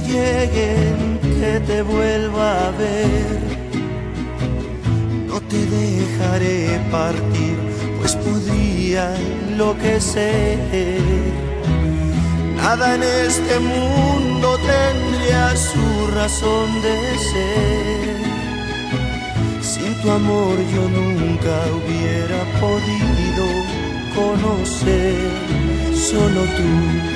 lleguen 0.00 1.18
que 1.22 1.60
te 1.66 1.82
vuelva 1.82 2.68
a 2.68 2.70
ver. 2.72 3.40
No 5.28 5.40
te 5.40 5.66
dejaré 5.66 6.80
partir, 6.90 7.56
pues 7.98 8.16
podría 8.16 9.14
enloquecer. 9.16 10.58
Nada 12.56 12.94
en 12.96 13.02
este 13.02 13.58
mundo 13.60 14.58
tendría 14.58 15.54
su 15.56 16.06
razón 16.14 16.82
de 16.82 16.96
ser. 17.30 18.16
Sin 19.62 19.94
tu 20.02 20.10
amor 20.10 20.56
yo 20.74 20.88
nunca 20.88 21.56
hubiera 21.76 22.40
podido 22.60 23.44
conocer, 24.14 25.30
solo 25.94 26.42
tú 26.56 27.15